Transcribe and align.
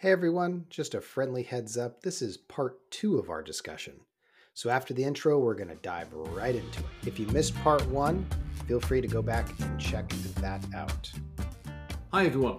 Hey 0.00 0.12
everyone, 0.12 0.64
just 0.70 0.94
a 0.94 1.00
friendly 1.00 1.42
heads 1.42 1.76
up. 1.76 2.02
This 2.02 2.22
is 2.22 2.36
part 2.36 2.88
two 2.92 3.18
of 3.18 3.30
our 3.30 3.42
discussion. 3.42 3.94
So 4.54 4.70
after 4.70 4.94
the 4.94 5.02
intro, 5.02 5.40
we're 5.40 5.56
going 5.56 5.70
to 5.70 5.82
dive 5.82 6.12
right 6.12 6.54
into 6.54 6.78
it. 6.78 6.86
If 7.04 7.18
you 7.18 7.26
missed 7.26 7.56
part 7.64 7.84
one, 7.88 8.24
feel 8.68 8.78
free 8.78 9.00
to 9.00 9.08
go 9.08 9.22
back 9.22 9.48
and 9.58 9.80
check 9.80 10.08
that 10.36 10.64
out. 10.72 11.10
Hi 12.12 12.26
everyone. 12.26 12.58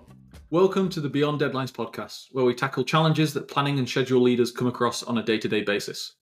Welcome 0.50 0.90
to 0.90 1.00
the 1.00 1.08
Beyond 1.08 1.40
Deadlines 1.40 1.72
podcast, 1.72 2.26
where 2.34 2.44
we 2.44 2.54
tackle 2.54 2.84
challenges 2.84 3.34
that 3.36 3.48
planning 3.48 3.80
and 3.80 3.88
schedule 3.88 4.22
leaders 4.22 4.52
come 4.52 4.68
across 4.68 5.02
on 5.04 5.18
a 5.18 5.24
day 5.24 5.38
to 5.38 5.48
day 5.48 5.62
basis. 5.62 6.16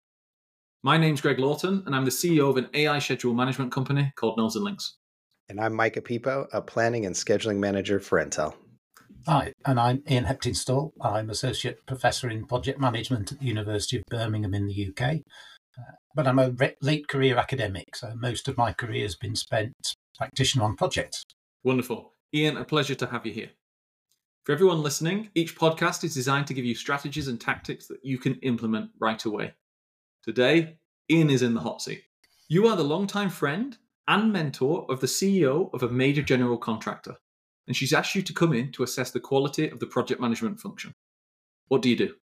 My 0.83 0.99
name's 0.99 1.21
Greg 1.21 1.39
Lawton, 1.39 1.85
and 1.87 1.95
I'm 1.95 2.05
the 2.05 2.11
CEO 2.11 2.51
of 2.51 2.57
an 2.57 2.69
AI 2.75 2.99
schedule 2.99 3.35
management 3.35 3.71
company 3.71 4.13
called 4.17 4.37
Nodes 4.37 4.57
and 4.57 4.65
Links. 4.65 4.97
And 5.49 5.61
I'm 5.61 5.77
Micah 5.77 6.01
Piippo, 6.01 6.49
a 6.53 6.61
planning 6.61 7.07
and 7.07 7.15
scheduling 7.15 7.59
manager 7.59 8.01
for 8.01 8.19
Intel. 8.19 8.55
Hi, 9.27 9.55
and 9.65 9.81
I'm 9.81 10.03
Ian 10.11 10.27
Heptinstall. 10.27 10.93
I'm 11.01 11.31
Associate 11.31 11.79
Professor 11.87 12.29
in 12.29 12.45
Project 12.45 12.79
Management 12.79 13.33
at 13.33 13.39
the 13.39 13.47
University 13.47 13.97
of 13.97 14.03
Birmingham 14.11 14.53
in 14.53 14.67
the 14.67 14.89
UK. 14.89 15.21
Uh, 15.79 15.93
but 16.15 16.27
I'm 16.27 16.39
a 16.39 16.51
re- 16.51 16.77
late 16.83 17.09
career 17.09 17.39
academic, 17.39 17.97
so 17.97 18.13
most 18.17 18.49
of 18.49 18.59
my 18.59 18.75
career 18.75 19.01
has 19.01 19.17
been 19.17 19.35
spent 19.35 19.73
practitioner 20.19 20.65
on 20.65 20.77
projects. 20.77 21.25
Wonderful. 21.63 22.13
Ian, 22.35 22.59
a 22.59 22.67
pleasure 22.67 22.95
to 22.97 23.07
have 23.07 23.25
you 23.25 23.33
here. 23.33 23.49
For 24.45 24.53
everyone 24.53 24.83
listening, 24.83 25.31
each 25.35 25.57
podcast 25.57 26.05
is 26.05 26.13
designed 26.13 26.47
to 26.49 26.55
give 26.55 26.67
you 26.67 26.75
strategies 26.75 27.29
and 27.29 27.41
tactics 27.41 27.87
that 27.87 28.05
you 28.05 28.19
can 28.19 28.35
implement 28.43 28.91
right 29.01 29.25
away. 29.25 29.55
Today, 30.23 30.77
Ian 31.11 31.31
is 31.31 31.41
in 31.41 31.55
the 31.55 31.61
hot 31.61 31.81
seat. 31.81 32.03
You 32.49 32.67
are 32.67 32.77
the 32.77 32.85
longtime 32.85 33.31
friend 33.31 33.79
and 34.07 34.35
mentor 34.35 34.85
of 34.91 35.01
the 35.01 35.07
CEO 35.07 35.73
of 35.73 35.83
a 35.83 35.89
major 35.89 36.21
general 36.21 36.59
contractor 36.59 37.17
and 37.67 37.77
she's 37.77 37.93
asked 37.93 38.15
you 38.15 38.23
to 38.23 38.33
come 38.33 38.53
in 38.53 38.73
to 38.73 38.83
assess 38.83 39.11
the 39.11 39.21
quality 39.21 39.69
of 39.69 39.81
the 39.81 39.87
project 39.87 40.21
management 40.21 40.61
function. 40.61 40.93
What 41.69 41.83
do 41.83 41.89
you 41.89 41.97
do? 41.97 42.15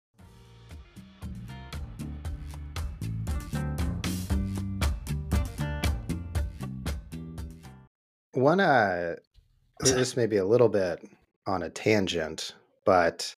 One, 8.34 8.60
uh, 8.60 9.16
this 9.82 10.16
may 10.16 10.26
be 10.26 10.38
a 10.38 10.46
little 10.46 10.70
bit 10.70 11.04
on 11.48 11.64
a 11.64 11.70
tangent, 11.70 12.56
but 12.86 13.36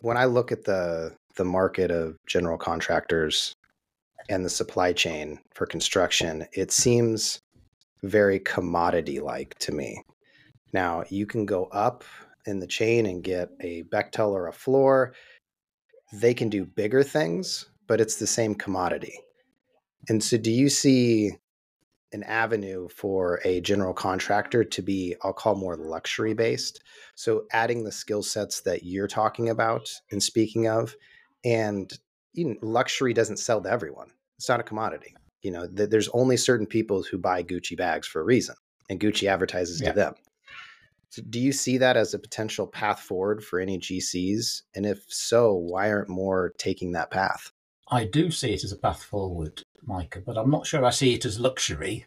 when 0.00 0.16
I 0.16 0.24
look 0.24 0.52
at 0.52 0.64
the 0.64 1.14
the 1.36 1.44
market 1.44 1.90
of 1.90 2.16
general 2.26 2.58
contractors 2.58 3.54
and 4.28 4.44
the 4.44 4.50
supply 4.50 4.92
chain 4.92 5.38
for 5.54 5.66
construction, 5.66 6.46
it 6.52 6.70
seems 6.70 7.40
very 8.02 8.38
commodity 8.38 9.20
like 9.20 9.58
to 9.60 9.72
me. 9.72 10.02
Now 10.72 11.04
you 11.08 11.26
can 11.26 11.46
go 11.46 11.66
up 11.66 12.04
in 12.46 12.58
the 12.58 12.66
chain 12.66 13.06
and 13.06 13.22
get 13.22 13.50
a 13.60 13.84
Bechtel 13.84 14.30
or 14.30 14.48
a 14.48 14.52
Fluor. 14.52 15.12
They 16.12 16.34
can 16.34 16.48
do 16.48 16.64
bigger 16.64 17.02
things, 17.02 17.66
but 17.86 18.00
it's 18.00 18.16
the 18.16 18.26
same 18.26 18.54
commodity. 18.54 19.18
And 20.08 20.22
so, 20.22 20.36
do 20.36 20.50
you 20.50 20.68
see 20.68 21.32
an 22.12 22.22
avenue 22.24 22.88
for 22.88 23.40
a 23.44 23.60
general 23.60 23.94
contractor 23.94 24.64
to 24.64 24.82
be, 24.82 25.14
I'll 25.22 25.32
call 25.32 25.54
more 25.54 25.76
luxury 25.76 26.34
based? 26.34 26.82
So, 27.14 27.44
adding 27.52 27.84
the 27.84 27.92
skill 27.92 28.22
sets 28.22 28.60
that 28.62 28.82
you're 28.82 29.06
talking 29.06 29.48
about 29.48 29.88
and 30.10 30.22
speaking 30.22 30.68
of, 30.68 30.96
and 31.44 31.92
luxury 32.62 33.14
doesn't 33.14 33.38
sell 33.38 33.60
to 33.62 33.70
everyone. 33.70 34.10
It's 34.38 34.48
not 34.48 34.60
a 34.60 34.64
commodity. 34.64 35.14
You 35.42 35.52
know, 35.52 35.68
th- 35.68 35.90
there's 35.90 36.08
only 36.08 36.36
certain 36.36 36.66
people 36.66 37.02
who 37.02 37.18
buy 37.18 37.42
Gucci 37.42 37.76
bags 37.76 38.06
for 38.06 38.20
a 38.20 38.24
reason, 38.24 38.56
and 38.90 38.98
Gucci 38.98 39.28
advertises 39.28 39.80
yeah. 39.80 39.88
to 39.88 39.94
them. 39.94 40.14
Do 41.28 41.38
you 41.38 41.52
see 41.52 41.78
that 41.78 41.96
as 41.96 42.14
a 42.14 42.18
potential 42.18 42.66
path 42.66 43.00
forward 43.00 43.44
for 43.44 43.60
any 43.60 43.78
GCs? 43.78 44.62
And 44.74 44.86
if 44.86 45.04
so, 45.08 45.52
why 45.52 45.90
aren't 45.90 46.08
more 46.08 46.54
taking 46.58 46.92
that 46.92 47.10
path? 47.10 47.52
I 47.90 48.04
do 48.04 48.30
see 48.30 48.54
it 48.54 48.64
as 48.64 48.72
a 48.72 48.78
path 48.78 49.02
forward, 49.02 49.62
Micah, 49.82 50.22
but 50.24 50.38
I'm 50.38 50.50
not 50.50 50.66
sure 50.66 50.84
I 50.84 50.90
see 50.90 51.14
it 51.14 51.26
as 51.26 51.38
luxury, 51.38 52.06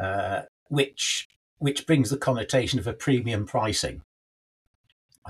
uh, 0.00 0.42
which 0.68 1.28
which 1.58 1.86
brings 1.86 2.08
the 2.08 2.16
connotation 2.16 2.78
of 2.78 2.86
a 2.86 2.94
premium 2.94 3.44
pricing, 3.44 4.00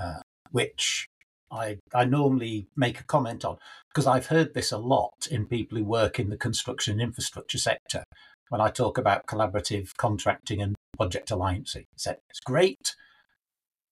uh, 0.01 0.21
which 0.51 1.09
I 1.51 1.79
I 1.93 2.05
normally 2.05 2.67
make 2.77 3.01
a 3.01 3.03
comment 3.03 3.43
on 3.43 3.57
because 3.89 4.07
I've 4.07 4.27
heard 4.27 4.53
this 4.53 4.71
a 4.71 4.77
lot 4.77 5.27
in 5.29 5.45
people 5.45 5.77
who 5.77 5.83
work 5.83 6.19
in 6.19 6.29
the 6.29 6.37
construction 6.37 7.01
infrastructure 7.01 7.57
sector 7.57 8.05
when 8.51 8.59
I 8.59 8.69
talk 8.69 8.97
about 8.97 9.27
collaborative 9.27 9.95
contracting 9.95 10.61
and 10.61 10.75
project 10.97 11.29
alliancing. 11.29 11.85
Said 11.95 12.17
it's 12.29 12.41
great 12.41 12.95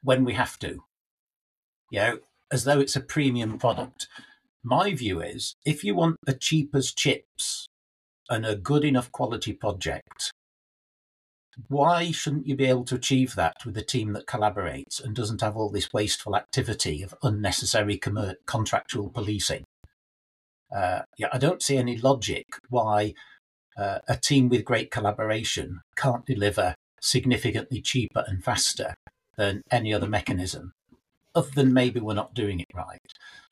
when 0.03 0.25
we 0.25 0.33
have 0.33 0.59
to, 0.59 0.83
you 1.89 1.99
know, 1.99 2.19
as 2.51 2.65
though 2.65 2.81
it's 2.81 2.97
a 2.97 3.01
premium 3.01 3.57
product. 3.57 4.09
My 4.61 4.93
view 4.93 5.21
is 5.21 5.55
if 5.65 5.85
you 5.85 5.95
want 5.95 6.17
a 6.27 6.33
cheap 6.33 6.75
as 6.75 6.91
chips 6.91 7.67
and 8.29 8.45
a 8.45 8.57
good 8.57 8.83
enough 8.83 9.13
quality 9.13 9.53
project, 9.53 10.33
why 11.69 12.11
shouldn't 12.11 12.45
you 12.45 12.57
be 12.57 12.65
able 12.65 12.83
to 12.85 12.95
achieve 12.95 13.35
that 13.35 13.55
with 13.65 13.77
a 13.77 13.81
team 13.81 14.11
that 14.11 14.27
collaborates 14.27 15.01
and 15.01 15.15
doesn't 15.15 15.39
have 15.39 15.55
all 15.55 15.69
this 15.69 15.93
wasteful 15.93 16.35
activity 16.35 17.01
of 17.01 17.15
unnecessary 17.23 17.97
com- 17.97 18.33
contractual 18.45 19.09
policing? 19.09 19.63
Uh, 20.75 21.03
yeah, 21.17 21.29
I 21.31 21.37
don't 21.37 21.63
see 21.63 21.77
any 21.77 21.97
logic 21.97 22.45
why 22.67 23.13
uh, 23.79 23.99
a 24.07 24.17
team 24.17 24.49
with 24.49 24.65
great 24.65 24.91
collaboration 24.91 25.79
can't 25.95 26.25
deliver 26.25 26.75
significantly 27.01 27.81
cheaper 27.81 28.25
and 28.27 28.43
faster 28.43 28.93
than 29.37 29.61
any 29.71 29.93
other 29.93 30.07
mechanism, 30.07 30.73
other 31.33 31.51
than 31.55 31.73
maybe 31.73 31.99
we're 31.99 32.13
not 32.13 32.33
doing 32.33 32.59
it 32.59 32.67
right. 32.75 32.99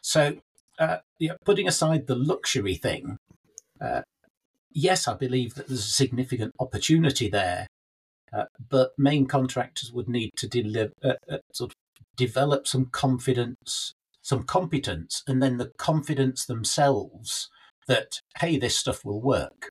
So, 0.02 0.38
uh, 0.80 0.98
putting 1.46 1.68
aside 1.68 2.08
the 2.08 2.16
luxury 2.16 2.76
thing, 2.76 3.18
uh, 3.80 4.02
yes, 4.72 5.08
I 5.08 5.16
believe 5.16 5.56
that 5.56 5.68
there's 5.68 5.80
a 5.80 5.84
significant 6.04 6.54
opportunity 6.60 7.30
there, 7.30 7.68
uh, 8.34 8.46
but 8.70 8.92
main 8.98 9.28
contractors 9.28 9.94
would 9.94 10.10
need 10.10 10.32
to 10.38 10.48
deliver, 10.48 10.92
uh, 11.04 11.14
uh, 11.32 11.38
sort 11.54 11.72
of 11.72 11.76
develop 12.18 12.68
some 12.68 12.88
confidence, 12.88 13.94
some 14.22 14.44
competence, 14.44 15.24
and 15.26 15.42
then 15.42 15.58
the 15.58 15.72
confidence 15.78 16.46
themselves 16.46 17.50
that 17.88 18.20
hey, 18.40 18.58
this 18.58 18.78
stuff 18.78 19.06
will 19.06 19.22
work. 19.22 19.70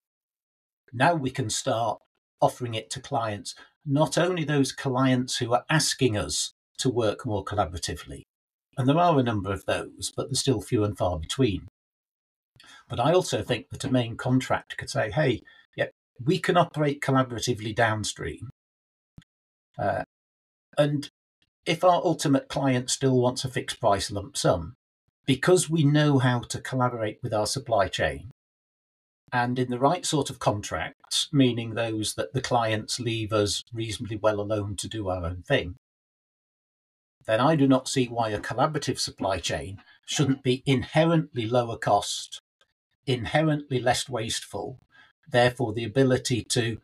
Now 0.92 1.14
we 1.14 1.30
can 1.30 1.50
start 1.50 2.00
offering 2.40 2.74
it 2.74 2.90
to 2.90 3.00
clients, 3.00 3.54
not 3.84 4.18
only 4.18 4.44
those 4.44 4.72
clients 4.72 5.38
who 5.38 5.52
are 5.54 5.64
asking 5.70 6.16
us 6.16 6.52
to 6.78 6.90
work 6.90 7.24
more 7.24 7.44
collaboratively, 7.44 8.22
and 8.76 8.88
there 8.88 8.98
are 8.98 9.18
a 9.18 9.22
number 9.22 9.52
of 9.52 9.64
those, 9.66 10.12
but 10.16 10.28
they're 10.28 10.34
still 10.34 10.60
few 10.60 10.84
and 10.84 10.96
far 10.96 11.18
between. 11.18 11.68
But 12.88 13.00
I 13.00 13.12
also 13.12 13.42
think 13.42 13.70
that 13.70 13.84
a 13.84 13.90
main 13.90 14.16
contract 14.16 14.76
could 14.76 14.90
say, 14.90 15.10
hey, 15.10 15.42
yeah, 15.76 15.86
we 16.24 16.38
can 16.38 16.56
operate 16.56 17.00
collaboratively 17.00 17.74
downstream. 17.74 18.50
Uh, 19.78 20.04
and 20.78 21.10
if 21.64 21.82
our 21.82 22.00
ultimate 22.04 22.48
client 22.48 22.90
still 22.90 23.20
wants 23.20 23.44
a 23.44 23.50
fixed 23.50 23.80
price 23.80 24.10
lump 24.10 24.36
sum, 24.36 24.74
because 25.26 25.68
we 25.68 25.84
know 25.84 26.18
how 26.18 26.40
to 26.40 26.60
collaborate 26.60 27.18
with 27.22 27.34
our 27.34 27.46
supply 27.46 27.88
chain, 27.88 28.30
and 29.36 29.58
in 29.58 29.68
the 29.68 29.78
right 29.78 30.06
sort 30.06 30.30
of 30.30 30.38
contracts, 30.38 31.28
meaning 31.30 31.74
those 31.74 32.14
that 32.14 32.32
the 32.32 32.40
clients 32.40 32.98
leave 32.98 33.34
us 33.34 33.62
reasonably 33.70 34.16
well 34.16 34.40
alone 34.40 34.76
to 34.76 34.88
do 34.88 35.10
our 35.10 35.26
own 35.26 35.42
thing, 35.46 35.76
then 37.26 37.38
I 37.38 37.54
do 37.54 37.68
not 37.68 37.86
see 37.86 38.06
why 38.06 38.30
a 38.30 38.40
collaborative 38.40 38.98
supply 38.98 39.38
chain 39.38 39.82
shouldn't 40.06 40.42
be 40.42 40.62
inherently 40.64 41.46
lower 41.46 41.76
cost, 41.76 42.40
inherently 43.06 43.78
less 43.78 44.08
wasteful, 44.08 44.78
therefore, 45.28 45.74
the 45.74 45.84
ability 45.84 46.42
to 46.50 46.78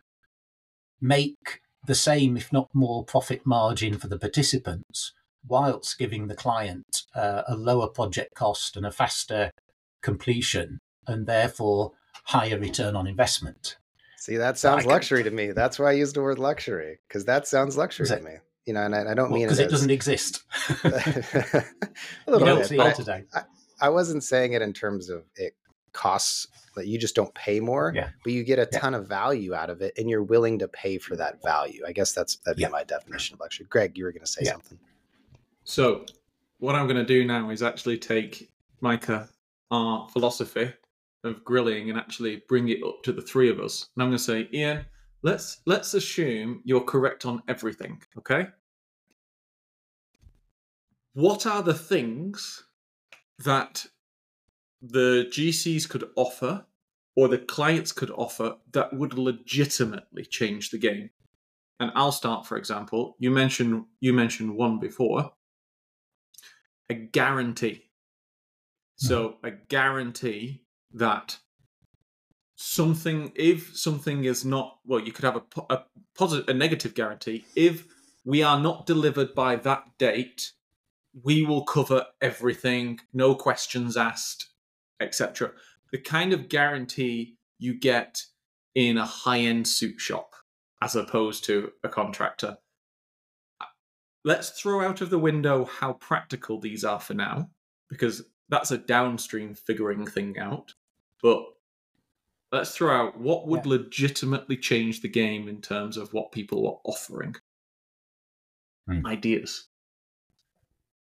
make 1.01 1.63
the 1.87 1.95
same, 1.95 2.37
if 2.37 2.53
not 2.53 2.69
more, 2.75 3.03
profit 3.03 3.47
margin 3.47 3.97
for 3.97 4.09
the 4.09 4.19
participants, 4.19 5.15
whilst 5.49 5.99
giving 5.99 6.27
the 6.27 6.34
client 6.34 7.05
uh, 7.15 7.45
a 7.49 7.57
lower 7.57 7.89
project 7.89 8.34
cost 8.34 8.77
and 8.77 8.84
a 8.84 8.93
faster 8.93 9.53
completion, 10.03 10.81
and 11.07 11.27
therefore 11.27 11.93
higher 12.22 12.59
return 12.59 12.97
on 12.97 13.07
investment. 13.07 13.77
See, 14.22 14.36
that 14.36 14.57
sounds 14.57 14.86
luxury 14.86 15.24
to 15.24 15.30
me. 15.30 15.51
That's 15.51 15.78
why 15.78 15.91
I 15.91 15.92
used 15.92 16.15
the 16.15 16.22
word 16.22 16.39
luxury 16.39 17.01
because 17.09 17.24
that 17.24 17.47
sounds 17.48 17.77
luxury 17.77 18.07
to 18.07 18.21
me. 18.21 18.34
You 18.66 18.74
know, 18.74 18.83
and 18.83 18.95
I, 18.95 19.01
I 19.01 19.15
don't 19.15 19.30
well, 19.30 19.41
mean 19.41 19.47
because 19.47 19.59
it, 19.59 19.66
it, 19.66 19.71
doesn't 19.71 19.91
exist. 19.91 20.45
a 20.84 21.65
little 22.28 22.48
you 22.48 22.69
bit, 22.69 22.77
but 22.77 22.95
today. 22.95 23.24
I, 23.34 23.42
I, 23.80 23.89
wasn't 23.89 24.22
saying 24.22 24.53
it 24.53 24.63
in 24.63 24.72
terms 24.72 25.10
of 25.10 25.24
it 25.34 25.57
costs 25.92 26.47
that 26.77 26.86
you 26.86 26.98
just 26.98 27.16
don't 27.16 27.34
pay 27.34 27.59
more, 27.59 27.92
yeah. 27.92 28.10
but 28.22 28.33
you 28.33 28.45
get 28.45 28.60
a 28.60 28.66
ton 28.66 28.92
yeah. 28.92 29.01
of 29.01 29.09
value 29.09 29.53
out 29.53 29.71
of 29.71 29.83
it, 29.83 29.92
and 29.98 30.09
you're 30.09 30.22
willing 30.22 30.60
to 30.60 30.69
pay 30.69 30.98
for 30.98 31.16
that 31.16 31.42
value. 31.42 31.83
I 31.84 31.91
guess 31.91 32.13
that's 32.13 32.36
that'd 32.36 32.57
be 32.57 32.63
yeah. 32.63 32.69
my 32.69 32.84
definition 32.84 33.34
of 33.34 33.41
luxury. 33.41 33.66
Greg, 33.69 33.98
you 33.98 34.04
were 34.04 34.13
going 34.13 34.24
to 34.24 34.30
say 34.30 34.45
something. 34.45 34.78
So, 35.65 36.07
what 36.60 36.77
I'm 36.77 36.86
going 36.86 36.97
to 36.98 37.04
do 37.04 37.24
now 37.24 37.51
is 37.51 37.60
actually 37.60 37.98
take 37.98 38.53
Micah 38.80 39.28
our 39.72 40.09
philosophy 40.10 40.72
of 41.24 41.45
grilling 41.45 41.91
and 41.91 41.98
actually 41.98 42.42
bring 42.48 42.69
it 42.69 42.83
up 42.84 43.03
to 43.04 43.13
the 43.13 43.22
three 43.22 43.51
of 43.51 43.60
us. 43.60 43.89
And 43.95 44.03
I'm 44.03 44.09
going 44.09 44.19
to 44.19 44.24
say, 44.24 44.48
Ian, 44.53 44.84
let's 45.22 45.60
let's 45.66 45.95
assume 45.95 46.63
you're 46.65 46.80
correct 46.80 47.27
on 47.27 47.42
everything, 47.48 48.03
okay? 48.19 48.48
what 51.15 51.47
are 51.47 51.63
the 51.63 51.74
things 51.74 52.65
that 53.45 53.84
the 54.80 55.27
GCs 55.30 55.89
could 55.89 56.09
offer 56.16 56.65
or 57.15 57.28
the 57.28 57.39
clients 57.39 57.92
could 57.92 58.10
offer 58.10 58.57
that 58.72 58.92
would 58.95 59.15
legitimately 59.15 60.24
change 60.24 60.71
the 60.71 60.78
game? 60.78 61.10
And 61.80 61.91
I'll 61.95 62.13
start, 62.13 62.47
for 62.47 62.57
example. 62.57 63.16
You 63.19 63.30
mentioned 63.30 63.84
you 64.01 64.13
mentioned 64.13 64.54
one 64.54 64.78
before. 64.78 65.33
A 66.89 66.95
guarantee. 66.95 67.91
So 68.97 69.39
a 69.42 69.51
guarantee 69.51 70.61
that 70.94 71.39
something 72.54 73.33
if 73.34 73.77
something 73.77 74.24
is 74.24 74.44
not 74.44 74.78
well 74.86 75.00
you 75.00 75.10
could 75.10 75.24
have 75.24 75.36
a, 75.36 75.42
a 75.71 75.84
positive 76.16 76.48
a 76.48 76.54
negative 76.54 76.94
guarantee. 76.94 77.44
If 77.56 77.86
we 78.24 78.42
are 78.42 78.60
not 78.60 78.86
delivered 78.86 79.34
by 79.34 79.56
that 79.56 79.84
date 79.98 80.53
we 81.22 81.44
will 81.44 81.65
cover 81.65 82.06
everything 82.21 83.00
no 83.12 83.34
questions 83.34 83.97
asked 83.97 84.48
etc 85.00 85.50
the 85.91 85.98
kind 85.98 86.33
of 86.33 86.48
guarantee 86.48 87.36
you 87.59 87.78
get 87.78 88.24
in 88.74 88.97
a 88.97 89.04
high-end 89.04 89.68
suit 89.68 90.00
shop 90.00 90.34
as 90.83 90.97
opposed 90.97 91.45
to 91.45 91.71
a 91.84 91.88
contractor. 91.88 92.56
Let's 94.24 94.50
throw 94.50 94.83
out 94.83 95.00
of 95.00 95.10
the 95.10 95.18
window 95.18 95.65
how 95.65 95.95
practical 95.95 96.59
these 96.59 96.84
are 96.84 97.00
for 97.00 97.15
now 97.15 97.50
because 97.88 98.22
that's 98.48 98.71
a 98.71 98.78
downstream 98.78 99.54
figuring 99.54 100.06
thing 100.06 100.38
out 100.38 100.74
but 101.22 101.45
let's 102.51 102.77
throw 102.77 102.95
out 102.95 103.19
what 103.19 103.47
would 103.47 103.65
yeah. 103.65 103.72
legitimately 103.72 104.57
change 104.57 105.01
the 105.01 105.09
game 105.09 105.48
in 105.48 105.60
terms 105.60 105.97
of 105.97 106.13
what 106.13 106.33
people 106.33 106.66
are 106.66 106.80
offering. 106.84 107.34
Hmm. 108.86 109.07
Ideas. 109.07 109.69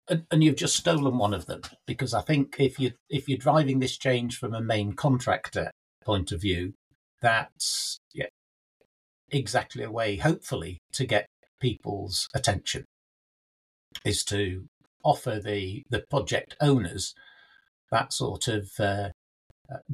And, 0.08 0.24
and, 0.30 0.42
you've 0.42 0.56
just 0.56 0.76
stolen 0.76 1.18
one 1.18 1.32
of 1.32 1.46
them 1.46 1.62
because 1.86 2.14
I 2.14 2.20
think 2.20 2.56
if 2.58 2.80
you 2.80 2.92
if 3.08 3.28
you're 3.28 3.38
driving 3.38 3.78
this 3.78 3.96
change 3.96 4.36
from 4.36 4.54
a 4.54 4.60
main 4.60 4.92
contractor 4.94 5.70
point 6.04 6.32
of 6.32 6.40
view, 6.40 6.74
that's 7.22 8.00
yeah, 8.12 8.26
exactly 9.30 9.84
a 9.84 9.90
way, 9.90 10.16
hopefully, 10.16 10.80
to 10.92 11.06
get 11.06 11.26
people's 11.60 12.28
attention 12.34 12.84
is 14.04 14.24
to 14.24 14.64
offer 15.04 15.38
the 15.38 15.84
the 15.90 16.02
project 16.10 16.56
owners 16.60 17.14
that 17.90 18.12
sort 18.12 18.48
of 18.48 18.70
uh, 18.78 19.10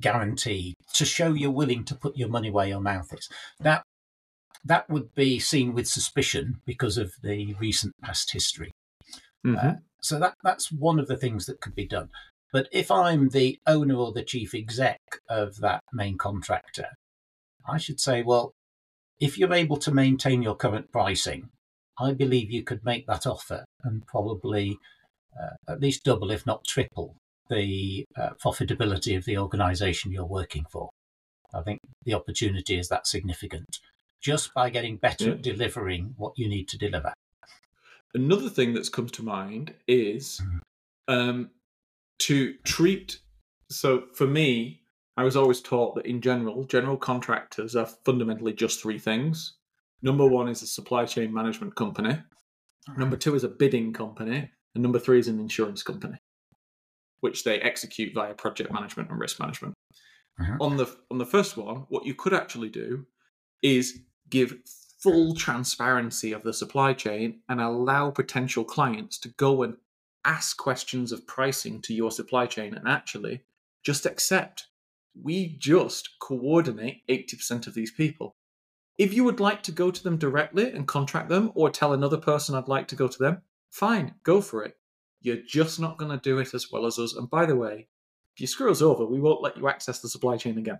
guarantee 0.00 0.74
to 0.94 1.04
show 1.04 1.32
you're 1.32 1.50
willing 1.50 1.84
to 1.84 1.94
put 1.94 2.16
your 2.16 2.28
money 2.28 2.50
where 2.50 2.66
your 2.66 2.80
mouth 2.80 3.12
is. 3.12 3.28
That 3.60 3.82
that 4.64 4.88
would 4.90 5.14
be 5.14 5.38
seen 5.38 5.74
with 5.74 5.86
suspicion 5.86 6.60
because 6.66 6.98
of 6.98 7.12
the 7.22 7.54
recent 7.54 7.92
past 8.02 8.32
history. 8.32 8.72
Mm-hmm. 9.46 9.68
Uh, 9.68 9.72
so 10.00 10.18
that 10.18 10.34
that's 10.42 10.72
one 10.72 10.98
of 10.98 11.06
the 11.08 11.16
things 11.16 11.46
that 11.46 11.60
could 11.60 11.74
be 11.74 11.86
done. 11.86 12.08
But 12.52 12.68
if 12.72 12.90
I'm 12.90 13.28
the 13.28 13.58
owner 13.66 13.96
or 13.96 14.12
the 14.12 14.24
chief 14.24 14.54
exec 14.54 14.98
of 15.28 15.56
that 15.60 15.80
main 15.92 16.16
contractor, 16.16 16.88
I 17.68 17.78
should 17.78 18.00
say, 18.00 18.22
well, 18.22 18.52
if 19.20 19.38
you're 19.38 19.52
able 19.52 19.76
to 19.78 19.90
maintain 19.90 20.42
your 20.42 20.56
current 20.56 20.90
pricing, 20.92 21.50
I 21.98 22.12
believe 22.12 22.50
you 22.50 22.62
could 22.62 22.84
make 22.84 23.06
that 23.06 23.26
offer 23.26 23.64
and 23.82 24.06
probably 24.06 24.78
uh, 25.40 25.72
at 25.72 25.80
least 25.80 26.04
double, 26.04 26.30
if 26.30 26.46
not 26.46 26.64
triple, 26.64 27.16
the 27.48 28.04
uh, 28.16 28.30
profitability 28.42 29.16
of 29.16 29.24
the 29.24 29.38
organization 29.38 30.12
you're 30.12 30.24
working 30.24 30.64
for. 30.70 30.90
I 31.54 31.62
think 31.62 31.80
the 32.04 32.14
opportunity 32.14 32.78
is 32.78 32.88
that 32.88 33.06
significant 33.06 33.78
just 34.20 34.52
by 34.54 34.70
getting 34.70 34.96
better 34.96 35.26
yeah. 35.26 35.32
at 35.32 35.42
delivering 35.42 36.14
what 36.16 36.32
you 36.36 36.48
need 36.48 36.68
to 36.68 36.78
deliver. 36.78 37.12
Another 38.14 38.48
thing 38.48 38.74
that's 38.74 38.88
come 38.88 39.08
to 39.08 39.22
mind 39.22 39.74
is 39.86 40.40
mm-hmm. 40.42 40.58
um, 41.14 41.50
to 42.20 42.54
treat. 42.64 43.20
So 43.70 44.04
for 44.14 44.26
me, 44.26 44.80
I 45.16 45.22
was 45.22 45.36
always 45.36 45.60
taught 45.60 45.94
that 45.94 46.06
in 46.06 46.20
general, 46.20 46.64
general 46.64 46.96
contractors 46.96 47.76
are 47.76 47.86
fundamentally 48.04 48.52
just 48.52 48.82
three 48.82 48.98
things. 48.98 49.54
Number 50.02 50.26
one 50.26 50.48
is 50.48 50.62
a 50.62 50.66
supply 50.66 51.04
chain 51.04 51.32
management 51.32 51.74
company. 51.74 52.18
Number 52.96 53.16
two 53.16 53.34
is 53.34 53.44
a 53.44 53.48
bidding 53.48 53.92
company. 53.92 54.50
And 54.74 54.82
number 54.82 54.98
three 54.98 55.18
is 55.18 55.28
an 55.28 55.40
insurance 55.40 55.82
company 55.82 56.18
which 57.20 57.44
they 57.44 57.60
execute 57.60 58.14
via 58.14 58.34
project 58.34 58.72
management 58.72 59.10
and 59.10 59.18
risk 59.18 59.40
management. 59.40 59.74
Uh-huh. 60.40 60.56
On 60.60 60.76
the 60.76 60.94
on 61.10 61.18
the 61.18 61.26
first 61.26 61.56
one, 61.56 61.86
what 61.88 62.06
you 62.06 62.14
could 62.14 62.34
actually 62.34 62.68
do 62.68 63.06
is 63.62 64.00
give 64.28 64.58
full 65.02 65.34
transparency 65.34 66.32
of 66.32 66.42
the 66.42 66.52
supply 66.52 66.92
chain 66.92 67.40
and 67.48 67.60
allow 67.60 68.10
potential 68.10 68.64
clients 68.64 69.18
to 69.18 69.28
go 69.36 69.62
and 69.62 69.76
ask 70.24 70.56
questions 70.56 71.12
of 71.12 71.26
pricing 71.26 71.80
to 71.80 71.94
your 71.94 72.10
supply 72.10 72.46
chain 72.46 72.74
and 72.74 72.88
actually 72.88 73.42
just 73.84 74.04
accept 74.04 74.66
we 75.22 75.56
just 75.58 76.18
coordinate 76.20 77.06
80% 77.08 77.66
of 77.66 77.74
these 77.74 77.90
people. 77.90 78.36
If 78.98 79.14
you 79.14 79.24
would 79.24 79.40
like 79.40 79.62
to 79.64 79.72
go 79.72 79.90
to 79.90 80.02
them 80.02 80.16
directly 80.16 80.70
and 80.72 80.86
contract 80.86 81.28
them 81.28 81.52
or 81.54 81.70
tell 81.70 81.92
another 81.92 82.16
person 82.16 82.54
I'd 82.54 82.68
like 82.68 82.88
to 82.88 82.96
go 82.96 83.08
to 83.08 83.18
them, 83.18 83.42
fine, 83.70 84.14
go 84.22 84.40
for 84.40 84.62
it. 84.64 84.76
You're 85.20 85.42
just 85.46 85.80
not 85.80 85.98
going 85.98 86.10
to 86.10 86.18
do 86.18 86.38
it 86.38 86.54
as 86.54 86.70
well 86.70 86.86
as 86.86 86.98
us. 86.98 87.14
And 87.14 87.28
by 87.28 87.46
the 87.46 87.56
way, 87.56 87.88
if 88.34 88.40
you 88.40 88.46
screw 88.46 88.70
us 88.70 88.82
over, 88.82 89.04
we 89.06 89.20
won't 89.20 89.42
let 89.42 89.56
you 89.56 89.68
access 89.68 90.00
the 90.00 90.08
supply 90.08 90.36
chain 90.36 90.58
again. 90.58 90.78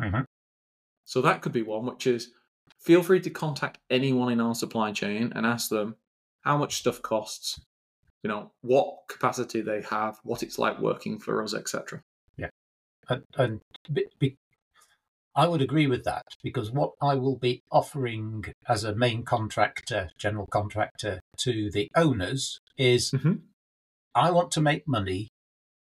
Mm-hmm. 0.00 0.22
So 1.04 1.22
that 1.22 1.40
could 1.40 1.52
be 1.52 1.62
one, 1.62 1.86
which 1.86 2.06
is 2.06 2.32
feel 2.80 3.02
free 3.02 3.20
to 3.20 3.30
contact 3.30 3.78
anyone 3.90 4.32
in 4.32 4.40
our 4.40 4.54
supply 4.54 4.92
chain 4.92 5.32
and 5.34 5.46
ask 5.46 5.70
them 5.70 5.96
how 6.42 6.56
much 6.56 6.76
stuff 6.76 7.00
costs, 7.02 7.60
you 8.22 8.28
know, 8.28 8.52
what 8.60 9.08
capacity 9.08 9.62
they 9.62 9.82
have, 9.82 10.18
what 10.22 10.42
it's 10.42 10.58
like 10.58 10.78
working 10.80 11.18
for 11.18 11.42
us, 11.42 11.54
etc. 11.54 12.02
Yeah, 12.36 12.48
and, 13.08 13.22
and 13.36 13.60
be, 13.92 14.04
be, 14.18 14.36
I 15.36 15.46
would 15.46 15.60
agree 15.60 15.86
with 15.86 16.04
that 16.04 16.24
because 16.42 16.72
what 16.72 16.92
I 17.02 17.14
will 17.14 17.36
be 17.36 17.62
offering 17.70 18.46
as 18.66 18.84
a 18.84 18.94
main 18.94 19.22
contractor, 19.22 20.08
general 20.16 20.46
contractor 20.46 21.20
to 21.40 21.70
the 21.70 21.90
owners 21.94 22.58
is 22.78 23.10
mm-hmm. 23.10 23.34
I 24.14 24.30
want 24.30 24.50
to 24.52 24.62
make 24.62 24.88
money 24.88 25.28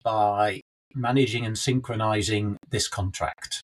by 0.03 0.61
managing 0.93 1.47
and 1.47 1.57
synchronizing 1.57 2.57
this 2.69 2.87
contract. 2.87 3.63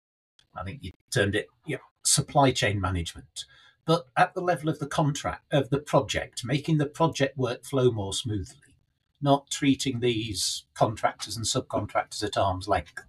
I 0.54 0.64
think 0.64 0.80
you 0.82 0.92
termed 1.14 1.36
it 1.36 1.48
yeah, 1.66 1.78
supply 2.04 2.52
chain 2.52 2.82
management. 2.82 3.46
But 3.86 4.08
at 4.18 4.34
the 4.34 4.42
level 4.42 4.68
of 4.68 4.80
the 4.80 4.86
contract, 4.86 5.46
of 5.52 5.70
the 5.70 5.80
project, 5.80 6.44
making 6.44 6.78
the 6.78 6.86
project 6.86 7.38
workflow 7.38 7.92
more 7.92 8.14
smoothly, 8.14 8.76
not 9.22 9.50
treating 9.50 10.02
these 10.02 10.66
contractors 10.74 11.38
and 11.38 11.46
subcontractors 11.46 12.24
at 12.24 12.38
arm's 12.38 12.68
length. 12.68 13.04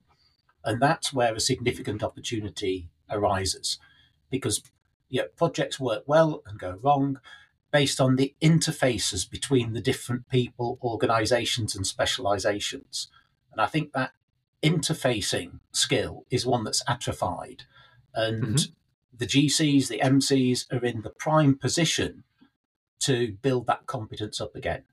And 0.65 0.81
that's 0.81 1.13
where 1.13 1.35
a 1.35 1.41
significant 1.41 2.03
opportunity 2.03 2.91
arises 3.11 3.79
because 4.31 4.63
yeah, 5.11 5.25
projects 5.37 5.81
work 5.81 6.05
well 6.07 6.43
and 6.47 6.59
go 6.59 6.79
wrong, 6.81 7.19
based 7.73 8.01
on 8.01 8.17
the 8.17 8.35
interfaces 8.43 9.29
between 9.29 9.73
the 9.73 9.81
different 9.81 10.29
people, 10.29 10.79
organizations, 10.83 11.77
and 11.77 11.87
specializations. 11.87 13.09
And 13.53 13.61
I 13.61 13.67
think 13.67 13.93
that 13.93 14.13
interfacing 14.63 15.61
skill 15.73 16.25
is 16.31 16.47
one 16.47 16.65
that's 16.65 16.83
atrophied. 16.89 17.65
And 18.15 18.43
mm-hmm. 18.43 18.73
the 19.17 19.27
GCs, 19.27 19.89
the 19.89 20.01
MCs 20.01 20.73
are 20.73 20.85
in 20.85 21.03
the 21.03 21.11
prime 21.11 21.57
position 21.57 22.25
to 23.01 23.37
build 23.43 23.67
that 23.67 23.87
competence 23.87 24.41
up 24.41 24.55
again. 24.55 24.85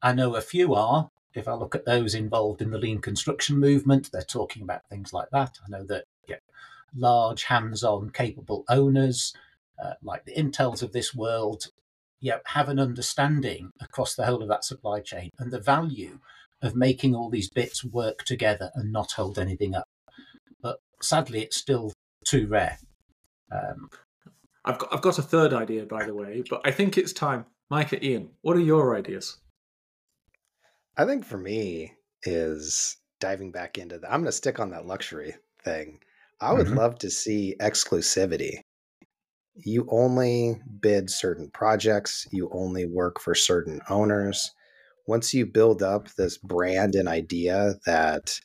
I 0.00 0.12
know 0.12 0.36
a 0.36 0.40
few 0.40 0.74
are. 0.74 1.07
If 1.34 1.46
I 1.46 1.54
look 1.54 1.74
at 1.74 1.84
those 1.84 2.14
involved 2.14 2.62
in 2.62 2.70
the 2.70 2.78
lean 2.78 3.00
construction 3.00 3.58
movement, 3.58 4.10
they're 4.12 4.22
talking 4.22 4.62
about 4.62 4.88
things 4.88 5.12
like 5.12 5.28
that. 5.30 5.58
I 5.64 5.70
know 5.70 5.84
that 5.84 6.04
yeah, 6.26 6.36
large, 6.94 7.44
hands 7.44 7.84
on, 7.84 8.10
capable 8.10 8.64
owners 8.68 9.34
uh, 9.82 9.94
like 10.02 10.24
the 10.24 10.34
Intels 10.34 10.82
of 10.82 10.92
this 10.92 11.14
world, 11.14 11.66
know, 12.20 12.40
have 12.46 12.68
an 12.68 12.78
understanding 12.78 13.70
across 13.80 14.14
the 14.14 14.26
whole 14.26 14.42
of 14.42 14.48
that 14.48 14.64
supply 14.64 15.00
chain 15.00 15.30
and 15.38 15.52
the 15.52 15.60
value 15.60 16.18
of 16.62 16.74
making 16.74 17.14
all 17.14 17.30
these 17.30 17.48
bits 17.48 17.84
work 17.84 18.24
together 18.24 18.70
and 18.74 18.92
not 18.92 19.12
hold 19.12 19.38
anything 19.38 19.74
up. 19.74 19.88
But 20.60 20.78
sadly, 21.00 21.42
it's 21.42 21.56
still 21.56 21.92
too 22.24 22.48
rare. 22.48 22.78
Um, 23.52 23.88
I've 24.64 24.78
got 24.78 24.92
I've 24.92 25.02
got 25.02 25.18
a 25.18 25.22
third 25.22 25.54
idea, 25.54 25.86
by 25.86 26.04
the 26.04 26.14
way, 26.14 26.42
but 26.48 26.60
I 26.64 26.72
think 26.72 26.98
it's 26.98 27.12
time. 27.12 27.46
Micah, 27.70 28.04
Ian, 28.04 28.30
what 28.42 28.56
are 28.56 28.60
your 28.60 28.96
ideas? 28.96 29.38
I 30.98 31.06
think 31.06 31.24
for 31.24 31.38
me 31.38 31.94
is 32.24 32.96
diving 33.20 33.52
back 33.52 33.78
into 33.78 33.98
the. 33.98 34.06
I'm 34.12 34.20
going 34.20 34.26
to 34.26 34.32
stick 34.32 34.60
on 34.60 34.70
that 34.70 34.86
luxury 34.86 35.34
thing. 35.64 36.00
I 36.40 36.52
would 36.52 36.66
mm-hmm. 36.66 36.76
love 36.76 36.98
to 36.98 37.10
see 37.10 37.54
exclusivity 37.60 38.60
you 39.64 39.86
only 39.90 40.60
bid 40.80 41.10
certain 41.10 41.50
projects, 41.50 42.26
you 42.30 42.48
only 42.52 42.86
work 42.86 43.20
for 43.20 43.34
certain 43.34 43.80
owners. 43.88 44.52
Once 45.06 45.34
you 45.34 45.46
build 45.46 45.82
up 45.82 46.08
this 46.14 46.38
brand 46.38 46.94
and 46.94 47.08
idea 47.08 47.74
that 47.86 48.40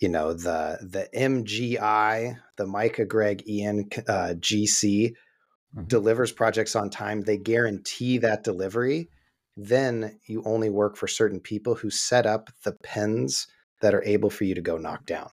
you 0.00 0.08
know 0.08 0.32
the 0.32 0.78
the 0.82 1.08
MGI, 1.16 2.36
the 2.56 2.66
Micah 2.66 3.04
Greg 3.04 3.48
Ian 3.48 3.88
uh, 4.08 4.34
GC 4.38 5.10
mm-hmm. 5.10 5.84
delivers 5.84 6.32
projects 6.32 6.76
on 6.76 6.90
time, 6.90 7.22
they 7.22 7.38
guarantee 7.38 8.18
that 8.18 8.44
delivery. 8.44 9.08
Then 9.56 10.18
you 10.26 10.42
only 10.44 10.70
work 10.70 10.96
for 10.96 11.06
certain 11.06 11.40
people 11.40 11.74
who 11.74 11.90
set 11.90 12.26
up 12.26 12.50
the 12.64 12.72
pens 12.82 13.46
that 13.80 13.94
are 13.94 14.04
able 14.04 14.30
for 14.30 14.44
you 14.44 14.54
to 14.54 14.60
go 14.60 14.78
knock 14.78 15.04
down. 15.06 15.28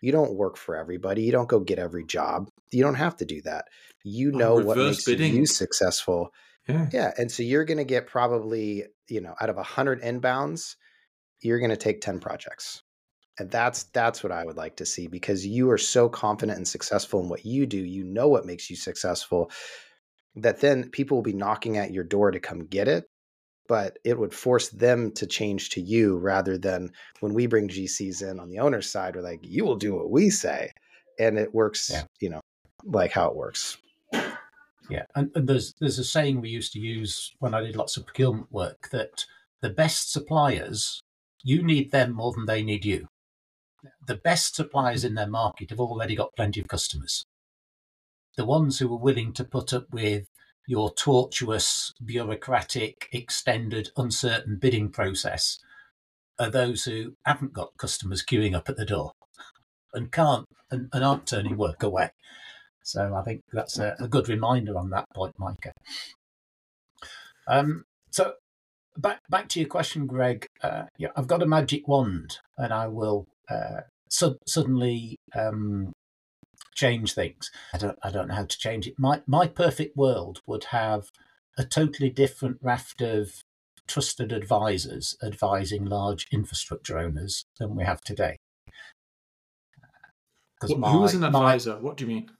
You 0.00 0.12
don't 0.12 0.34
work 0.34 0.56
for 0.56 0.76
everybody. 0.76 1.22
You 1.22 1.32
don't 1.32 1.48
go 1.48 1.60
get 1.60 1.78
every 1.78 2.04
job. 2.04 2.48
You 2.72 2.82
don't 2.82 2.94
have 2.94 3.16
to 3.18 3.24
do 3.24 3.42
that. 3.42 3.66
You 4.02 4.32
know 4.32 4.54
what 4.54 4.78
makes 4.78 5.04
bidding. 5.04 5.34
you 5.34 5.46
successful. 5.46 6.32
Yeah. 6.66 6.88
Yeah. 6.92 7.12
And 7.18 7.30
so 7.30 7.42
you're 7.42 7.64
going 7.64 7.78
to 7.78 7.84
get 7.84 8.06
probably, 8.06 8.84
you 9.08 9.20
know, 9.20 9.34
out 9.40 9.50
of 9.50 9.56
100 9.56 10.02
inbounds, 10.02 10.76
you're 11.40 11.58
going 11.58 11.70
to 11.70 11.76
take 11.76 12.00
10 12.00 12.20
projects. 12.20 12.82
And 13.38 13.50
that's 13.50 13.84
that's 13.84 14.22
what 14.22 14.32
I 14.32 14.44
would 14.44 14.56
like 14.56 14.76
to 14.76 14.86
see 14.86 15.06
because 15.06 15.46
you 15.46 15.70
are 15.70 15.78
so 15.78 16.08
confident 16.08 16.58
and 16.58 16.68
successful 16.68 17.20
in 17.20 17.28
what 17.28 17.46
you 17.46 17.64
do. 17.64 17.78
You 17.78 18.04
know 18.04 18.28
what 18.28 18.44
makes 18.44 18.68
you 18.68 18.76
successful 18.76 19.50
that 20.36 20.60
then 20.60 20.90
people 20.90 21.16
will 21.16 21.22
be 21.22 21.32
knocking 21.32 21.76
at 21.76 21.92
your 21.92 22.04
door 22.04 22.30
to 22.30 22.40
come 22.40 22.66
get 22.66 22.86
it, 22.86 23.04
but 23.70 24.00
it 24.02 24.18
would 24.18 24.34
force 24.34 24.68
them 24.70 25.12
to 25.12 25.28
change 25.28 25.70
to 25.70 25.80
you 25.80 26.18
rather 26.18 26.58
than 26.58 26.90
when 27.20 27.32
we 27.32 27.46
bring 27.46 27.68
GCs 27.68 28.28
in 28.28 28.40
on 28.40 28.50
the 28.50 28.58
owner's 28.58 28.90
side, 28.90 29.14
we're 29.14 29.22
like, 29.22 29.38
you 29.42 29.64
will 29.64 29.76
do 29.76 29.94
what 29.94 30.10
we 30.10 30.28
say. 30.28 30.72
And 31.20 31.38
it 31.38 31.54
works, 31.54 31.88
Yeah. 31.88 32.02
you 32.18 32.30
know, 32.30 32.40
like 32.82 33.12
how 33.12 33.28
it 33.28 33.36
works. 33.36 33.78
Yeah, 34.90 35.04
and, 35.14 35.30
and 35.36 35.48
there's 35.48 35.72
there's 35.78 36.00
a 36.00 36.04
saying 36.04 36.40
we 36.40 36.48
used 36.48 36.72
to 36.72 36.80
use 36.80 37.30
when 37.38 37.54
I 37.54 37.60
did 37.60 37.76
lots 37.76 37.96
of 37.96 38.06
procurement 38.06 38.50
work 38.50 38.88
that 38.90 39.24
the 39.60 39.70
best 39.70 40.10
suppliers 40.10 41.00
you 41.44 41.62
need 41.62 41.92
them 41.92 42.12
more 42.12 42.32
than 42.32 42.46
they 42.46 42.64
need 42.64 42.84
you. 42.84 43.06
The 44.04 44.16
best 44.16 44.56
suppliers 44.56 45.04
in 45.04 45.14
their 45.14 45.28
market 45.28 45.70
have 45.70 45.78
already 45.78 46.16
got 46.16 46.34
plenty 46.34 46.60
of 46.60 46.66
customers. 46.66 47.24
The 48.36 48.44
ones 48.44 48.80
who 48.80 48.92
are 48.92 48.98
willing 48.98 49.32
to 49.34 49.44
put 49.44 49.72
up 49.72 49.86
with 49.92 50.26
your 50.70 50.94
tortuous, 50.94 51.92
bureaucratic, 52.04 53.08
extended, 53.10 53.90
uncertain 53.96 54.56
bidding 54.56 54.88
process 54.88 55.58
are 56.38 56.48
those 56.48 56.84
who 56.84 57.14
haven't 57.26 57.52
got 57.52 57.76
customers 57.76 58.24
queuing 58.24 58.54
up 58.54 58.68
at 58.68 58.76
the 58.76 58.84
door 58.84 59.10
and 59.92 60.12
can't 60.12 60.46
and, 60.70 60.88
and 60.92 61.04
aren't 61.04 61.26
turning 61.26 61.56
work 61.56 61.82
away. 61.82 62.10
So 62.84 63.16
I 63.16 63.22
think 63.24 63.40
that's 63.52 63.80
a, 63.80 63.96
a 63.98 64.06
good 64.06 64.28
reminder 64.28 64.78
on 64.78 64.90
that 64.90 65.06
point, 65.12 65.34
Micah. 65.40 65.72
Um, 67.48 67.82
so 68.12 68.34
back 68.96 69.18
back 69.28 69.48
to 69.48 69.58
your 69.58 69.68
question, 69.68 70.06
Greg. 70.06 70.46
Uh, 70.62 70.84
yeah, 70.98 71.08
I've 71.16 71.26
got 71.26 71.42
a 71.42 71.46
magic 71.46 71.88
wand, 71.88 72.38
and 72.56 72.72
I 72.72 72.86
will 72.86 73.26
uh, 73.50 73.80
su- 74.08 74.38
suddenly 74.46 75.16
um, 75.34 75.92
change 76.80 77.12
things. 77.14 77.50
I 77.74 77.78
don't 77.78 77.98
I 78.02 78.10
don't 78.10 78.28
know 78.28 78.34
how 78.34 78.46
to 78.46 78.58
change 78.58 78.86
it. 78.86 78.94
My 78.98 79.22
my 79.26 79.46
perfect 79.46 79.96
world 79.96 80.40
would 80.46 80.64
have 80.64 81.10
a 81.58 81.64
totally 81.64 82.10
different 82.10 82.58
raft 82.62 83.00
of 83.02 83.42
trusted 83.86 84.32
advisors 84.32 85.16
advising 85.22 85.84
large 85.84 86.26
infrastructure 86.32 86.96
owners 86.98 87.44
than 87.58 87.74
we 87.76 87.84
have 87.84 88.00
today. 88.00 88.36
Because 90.60 90.76
Wh- 90.76 90.90
Who 90.92 91.04
is 91.04 91.14
an 91.14 91.24
advisor? 91.24 91.78
What 91.80 91.96
do 91.96 92.04
you 92.04 92.08
mean? 92.08 92.30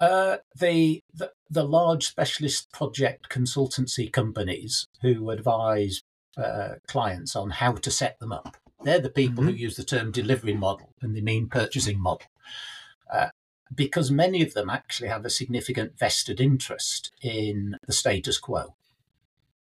uh, 0.00 0.38
the, 0.58 1.02
the 1.12 1.32
the 1.50 1.64
large 1.64 2.06
specialist 2.06 2.70
project 2.72 3.28
consultancy 3.28 4.10
companies 4.10 4.86
who 5.02 5.30
advise 5.30 6.02
uh, 6.38 6.74
clients 6.86 7.36
on 7.36 7.50
how 7.50 7.72
to 7.72 7.90
set 7.90 8.18
them 8.20 8.32
up. 8.32 8.56
They're 8.84 9.00
the 9.00 9.10
people 9.10 9.44
who 9.44 9.50
use 9.52 9.76
the 9.76 9.84
term 9.84 10.10
delivery 10.10 10.54
model 10.54 10.94
and 11.02 11.14
they 11.14 11.20
mean 11.20 11.48
purchasing 11.48 12.00
model. 12.00 12.26
Because 13.74 14.10
many 14.10 14.42
of 14.42 14.54
them 14.54 14.68
actually 14.68 15.08
have 15.08 15.24
a 15.24 15.30
significant 15.30 15.98
vested 15.98 16.40
interest 16.40 17.12
in 17.22 17.76
the 17.86 17.92
status 17.92 18.38
quo. 18.38 18.74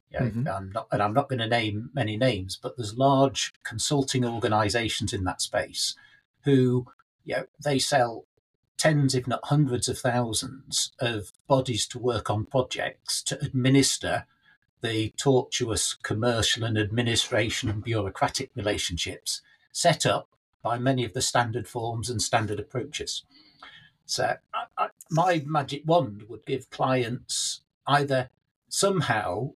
Yeah, 0.10 0.24
Mhm. 0.24 0.48
I'm 0.48 0.72
not, 0.72 0.88
and 0.92 1.04
I'm 1.04 1.14
not 1.14 1.28
going 1.28 1.40
to 1.40 1.48
name 1.48 1.90
many 1.94 2.16
names, 2.16 2.58
but 2.62 2.78
there's 2.78 2.98
large 2.98 3.54
consulting 3.64 4.24
organisations 4.24 5.12
in 5.12 5.26
that 5.26 5.42
space 5.42 5.96
who, 6.44 6.88
you 7.26 7.36
know, 7.36 7.46
they 7.62 7.78
sell 7.80 8.26
tens, 8.78 9.14
if 9.14 9.28
not 9.28 9.44
hundreds 9.46 9.90
of 9.90 10.00
thousands 10.00 10.94
of 11.00 11.34
bodies 11.48 11.86
to 11.88 12.00
work 12.00 12.30
on 12.30 12.46
projects 12.46 13.22
to 13.24 13.44
administer 13.44 14.26
the 14.82 15.10
tortuous 15.18 15.96
commercial 15.96 16.64
and 16.64 16.78
administration 16.78 17.70
and 17.70 17.84
bureaucratic 17.84 18.52
relationships 18.56 19.42
set 19.74 20.06
up 20.06 20.30
by 20.62 20.78
many 20.78 21.04
of 21.04 21.14
the 21.14 21.22
standard 21.22 21.68
forms 21.68 22.10
and 22.10 22.22
standard 22.22 22.60
approaches. 22.60 23.24
So, 24.08 24.36
I, 24.54 24.66
I, 24.78 24.90
my 25.12 25.44
magic 25.46 25.84
wand 25.86 26.24
would 26.28 26.46
give 26.46 26.70
clients 26.70 27.62
either 27.86 28.30
somehow 28.70 29.52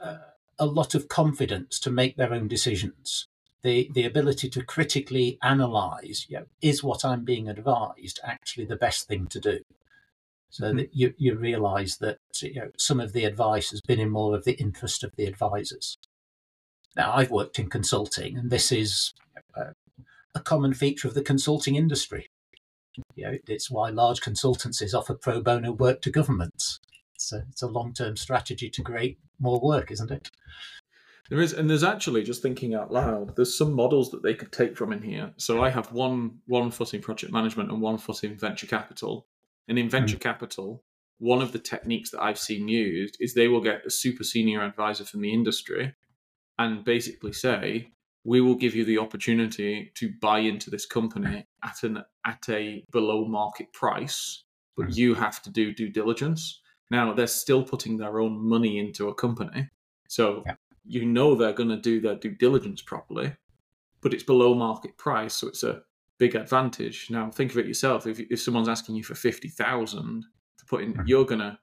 uh, 0.00 0.18
a 0.58 0.66
lot 0.66 0.94
of 0.94 1.08
confidence 1.08 1.80
to 1.80 1.90
make 1.90 2.16
their 2.16 2.32
own 2.32 2.46
decisions 2.46 3.26
the 3.64 3.90
the 3.94 4.04
ability 4.04 4.48
to 4.50 4.62
critically 4.62 5.38
analyze 5.42 6.26
you 6.28 6.38
know, 6.38 6.46
is 6.60 6.84
what 6.84 7.04
I'm 7.04 7.24
being 7.24 7.48
advised 7.48 8.20
actually 8.22 8.66
the 8.66 8.76
best 8.76 9.08
thing 9.08 9.26
to 9.28 9.40
do, 9.40 9.60
so 10.50 10.70
Mhm. 10.70 10.76
that 10.76 10.94
you 10.94 11.14
you 11.16 11.34
realise 11.36 11.96
that 11.96 12.18
you 12.42 12.54
know 12.56 12.70
some 12.78 13.00
of 13.00 13.12
the 13.14 13.24
advice 13.24 13.70
has 13.70 13.80
been 13.80 13.98
in 13.98 14.10
more 14.10 14.36
of 14.36 14.44
the 14.44 14.52
interest 14.60 15.02
of 15.02 15.12
the 15.16 15.24
advisors. 15.24 15.96
Now 16.94 17.14
I've 17.14 17.30
worked 17.30 17.58
in 17.58 17.70
consulting, 17.70 18.36
and 18.36 18.50
this 18.50 18.70
is 18.70 19.14
uh, 19.56 19.72
a 20.34 20.40
common 20.40 20.74
feature 20.74 21.08
of 21.08 21.14
the 21.14 21.22
consulting 21.22 21.74
industry. 21.74 22.28
You 23.14 23.24
know, 23.24 23.38
it's 23.48 23.70
why 23.70 23.90
large 23.90 24.20
consultancies 24.20 24.94
offer 24.94 25.14
pro 25.14 25.40
bono 25.40 25.72
work 25.72 26.02
to 26.02 26.10
governments. 26.10 26.80
It's 27.14 27.32
a, 27.32 27.44
it's 27.50 27.62
a 27.62 27.66
long 27.66 27.92
term 27.92 28.16
strategy 28.16 28.70
to 28.70 28.82
create 28.82 29.18
more 29.38 29.60
work, 29.60 29.90
isn't 29.90 30.10
it? 30.10 30.30
There 31.30 31.40
is, 31.40 31.54
and 31.54 31.70
there's 31.70 31.84
actually 31.84 32.22
just 32.22 32.42
thinking 32.42 32.74
out 32.74 32.92
loud. 32.92 33.34
There's 33.34 33.56
some 33.56 33.72
models 33.72 34.10
that 34.10 34.22
they 34.22 34.34
could 34.34 34.52
take 34.52 34.76
from 34.76 34.92
in 34.92 35.02
here. 35.02 35.32
So 35.36 35.62
I 35.62 35.70
have 35.70 35.92
one 35.92 36.38
one 36.46 36.70
foot 36.70 36.92
in 36.92 37.00
project 37.00 37.32
management 37.32 37.70
and 37.70 37.80
one 37.80 37.98
foot 37.98 38.24
in 38.24 38.36
venture 38.36 38.66
capital. 38.66 39.26
And 39.66 39.78
in 39.78 39.88
venture 39.88 40.16
hmm. 40.16 40.22
capital, 40.22 40.84
one 41.18 41.40
of 41.40 41.52
the 41.52 41.58
techniques 41.58 42.10
that 42.10 42.22
I've 42.22 42.38
seen 42.38 42.68
used 42.68 43.16
is 43.20 43.32
they 43.32 43.48
will 43.48 43.62
get 43.62 43.86
a 43.86 43.90
super 43.90 44.24
senior 44.24 44.60
advisor 44.60 45.04
from 45.04 45.22
the 45.22 45.32
industry, 45.32 45.94
and 46.58 46.84
basically 46.84 47.32
say, 47.32 47.88
"We 48.24 48.40
will 48.40 48.54
give 48.54 48.74
you 48.74 48.84
the 48.84 48.98
opportunity 48.98 49.92
to 49.94 50.12
buy 50.20 50.38
into 50.40 50.70
this 50.70 50.86
company 50.86 51.46
at 51.62 51.82
an 51.82 52.02
at 52.24 52.48
a 52.48 52.84
below 52.90 53.26
market 53.26 53.72
price, 53.72 54.44
but 54.76 54.86
Mhm. 54.86 54.96
you 54.96 55.14
have 55.14 55.42
to 55.42 55.50
do 55.50 55.72
due 55.72 55.90
diligence." 55.90 56.60
Now 56.90 57.12
they're 57.12 57.26
still 57.26 57.62
putting 57.64 57.96
their 57.96 58.20
own 58.20 58.36
money 58.38 58.78
into 58.78 59.08
a 59.08 59.14
company, 59.14 59.70
so 60.08 60.42
Yeah. 60.46 60.56
you 60.84 61.04
know 61.06 61.34
they're 61.34 61.52
going 61.52 61.70
to 61.70 61.76
do 61.90 62.00
their 62.00 62.14
due 62.16 62.34
diligence 62.34 62.82
properly, 62.82 63.36
but 64.00 64.12
it's 64.14 64.22
below 64.22 64.54
market 64.54 64.96
price, 64.98 65.34
so 65.34 65.48
it's 65.48 65.62
a 65.62 65.82
big 66.18 66.34
advantage. 66.34 67.10
Now 67.10 67.30
think 67.30 67.50
of 67.52 67.58
it 67.58 67.66
yourself: 67.66 68.06
if 68.06 68.20
if 68.20 68.40
someone's 68.40 68.68
asking 68.68 68.96
you 68.96 69.02
for 69.04 69.14
fifty 69.14 69.48
thousand 69.48 70.24
to 70.58 70.64
put 70.66 70.82
in, 70.82 70.94
Mhm. 70.94 71.08
you're 71.08 71.24
gonna, 71.26 71.58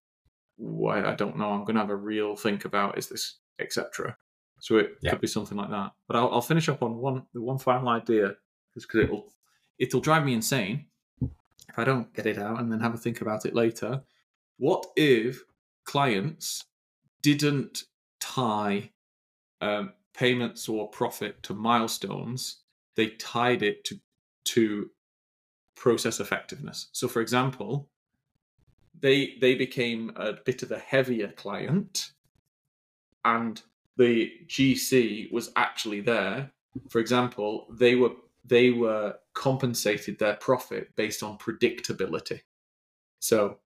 why 0.58 1.04
I 1.04 1.16
don't 1.16 1.38
know, 1.38 1.52
I'm 1.52 1.66
gonna 1.66 1.80
have 1.80 1.90
a 1.90 1.96
real 1.96 2.36
think 2.36 2.66
about 2.66 2.98
is 2.98 3.08
this 3.10 3.40
etc. 3.60 4.18
So 4.62 4.78
it 4.78 4.98
Yeah. 5.02 5.12
could 5.12 5.22
be 5.22 5.28
something 5.28 5.58
like 5.58 5.70
that. 5.72 5.92
But 6.08 6.16
I'll, 6.16 6.30
I'll 6.32 6.42
finish 6.42 6.70
up 6.70 6.82
on 6.82 6.98
one 6.98 7.26
the 7.34 7.42
one 7.42 7.58
final 7.58 7.90
idea 7.90 8.36
because 8.74 8.88
it'll 8.96 9.34
it'll 9.78 10.00
drive 10.02 10.24
me 10.24 10.34
insane 10.34 10.86
if 11.22 11.78
I 11.78 11.84
don't 11.84 12.14
get 12.14 12.26
it 12.26 12.38
out 12.38 12.60
and 12.60 12.72
then 12.72 12.80
have 12.80 12.94
a 12.94 12.98
think 12.98 13.22
about 13.22 13.46
it 13.46 13.54
later. 13.56 14.04
What 14.58 14.86
if 14.96 15.44
clients 15.86 16.64
didn't 17.22 17.84
tie 18.20 18.92
um, 19.60 19.94
payments 20.14 20.70
or 20.70 20.90
profit 20.90 21.42
to 21.44 21.54
milestones? 21.54 22.62
They 22.96 23.08
tied 23.08 23.64
it 23.64 23.84
to 23.86 24.00
to 24.44 24.92
process 25.76 26.20
effectiveness. 26.20 26.90
So, 26.92 27.08
for 27.08 27.22
example, 27.22 27.90
they 29.00 29.38
they 29.42 29.56
became 29.56 30.12
a 30.16 30.34
bit 30.34 30.62
of 30.62 30.72
a 30.72 30.78
heavier 30.78 31.30
client, 31.30 32.12
and 33.26 33.62
the 34.02 34.32
GC 34.48 35.32
was 35.32 35.52
actually 35.56 36.02
there. 36.02 36.52
For 36.90 36.98
example, 37.00 37.68
they 37.70 37.96
were 37.96 38.14
they 38.44 38.72
were 38.72 39.16
compensated 39.36 40.18
their 40.18 40.36
profit 40.38 40.96
based 40.96 41.22
on 41.22 41.38
predictability. 41.38 42.40
So, 43.20 43.60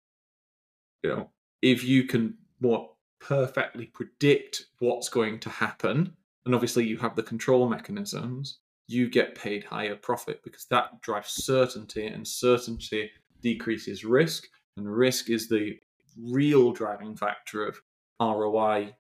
you 1.01 1.09
know, 1.11 1.29
if 1.61 1.85
you 1.85 2.03
can 2.03 2.37
more 2.59 2.89
perfectly 3.21 3.85
predict 3.85 4.65
what's 4.79 5.07
going 5.07 5.39
to 5.39 5.49
happen, 5.49 6.13
and 6.45 6.53
obviously 6.53 6.85
you 6.85 6.97
have 6.97 7.15
the 7.15 7.23
control 7.23 7.69
mechanisms, 7.69 8.59
you 8.87 9.09
get 9.09 9.35
paid 9.35 9.63
higher 9.63 9.95
profit 9.95 10.41
because 10.43 10.65
that 10.65 11.01
drives 11.01 11.31
certainty, 11.31 12.07
and 12.07 12.27
certainty 12.27 13.09
decreases 13.41 14.03
risk, 14.03 14.47
and 14.75 14.93
risk 14.93 15.29
is 15.29 15.47
the 15.47 15.79
real 16.21 16.73
driving 16.73 17.15
factor 17.15 17.65
of 17.65 17.81
ROI 18.19 18.93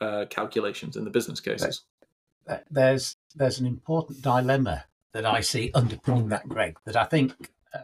uh, 0.00 0.26
calculations 0.30 0.96
in 0.96 1.04
the 1.04 1.10
business 1.10 1.40
cases. 1.40 1.84
there's 2.70 3.16
there's 3.34 3.60
an 3.60 3.66
important 3.66 4.22
dilemma 4.22 4.84
that 5.12 5.26
I 5.26 5.40
see 5.40 5.70
underpinning 5.74 6.28
that, 6.28 6.48
Greg, 6.48 6.78
that 6.84 6.96
I 6.96 7.04
think 7.04 7.50
uh, 7.74 7.80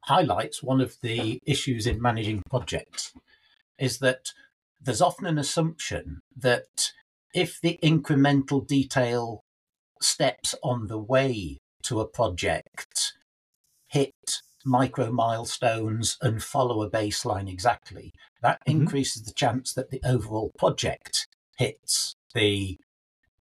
highlights 0.00 0.62
one 0.62 0.80
of 0.80 0.96
the 1.00 1.40
issues 1.46 1.86
in 1.86 2.02
managing 2.02 2.42
projects. 2.48 3.12
Is 3.78 3.98
that 3.98 4.32
there's 4.80 5.00
often 5.00 5.26
an 5.26 5.38
assumption 5.38 6.20
that 6.36 6.92
if 7.34 7.60
the 7.60 7.78
incremental 7.82 8.66
detail 8.66 9.44
steps 10.00 10.54
on 10.62 10.88
the 10.88 10.98
way 10.98 11.58
to 11.84 12.00
a 12.00 12.06
project 12.06 13.14
hit 13.88 14.42
micro 14.64 15.10
milestones 15.10 16.18
and 16.20 16.42
follow 16.42 16.82
a 16.82 16.90
baseline 16.90 17.50
exactly, 17.50 18.12
that 18.42 18.60
mm-hmm. 18.60 18.82
increases 18.82 19.22
the 19.22 19.32
chance 19.32 19.72
that 19.72 19.90
the 19.90 20.00
overall 20.04 20.52
project 20.58 21.26
hits 21.60 22.16
the 22.34 22.78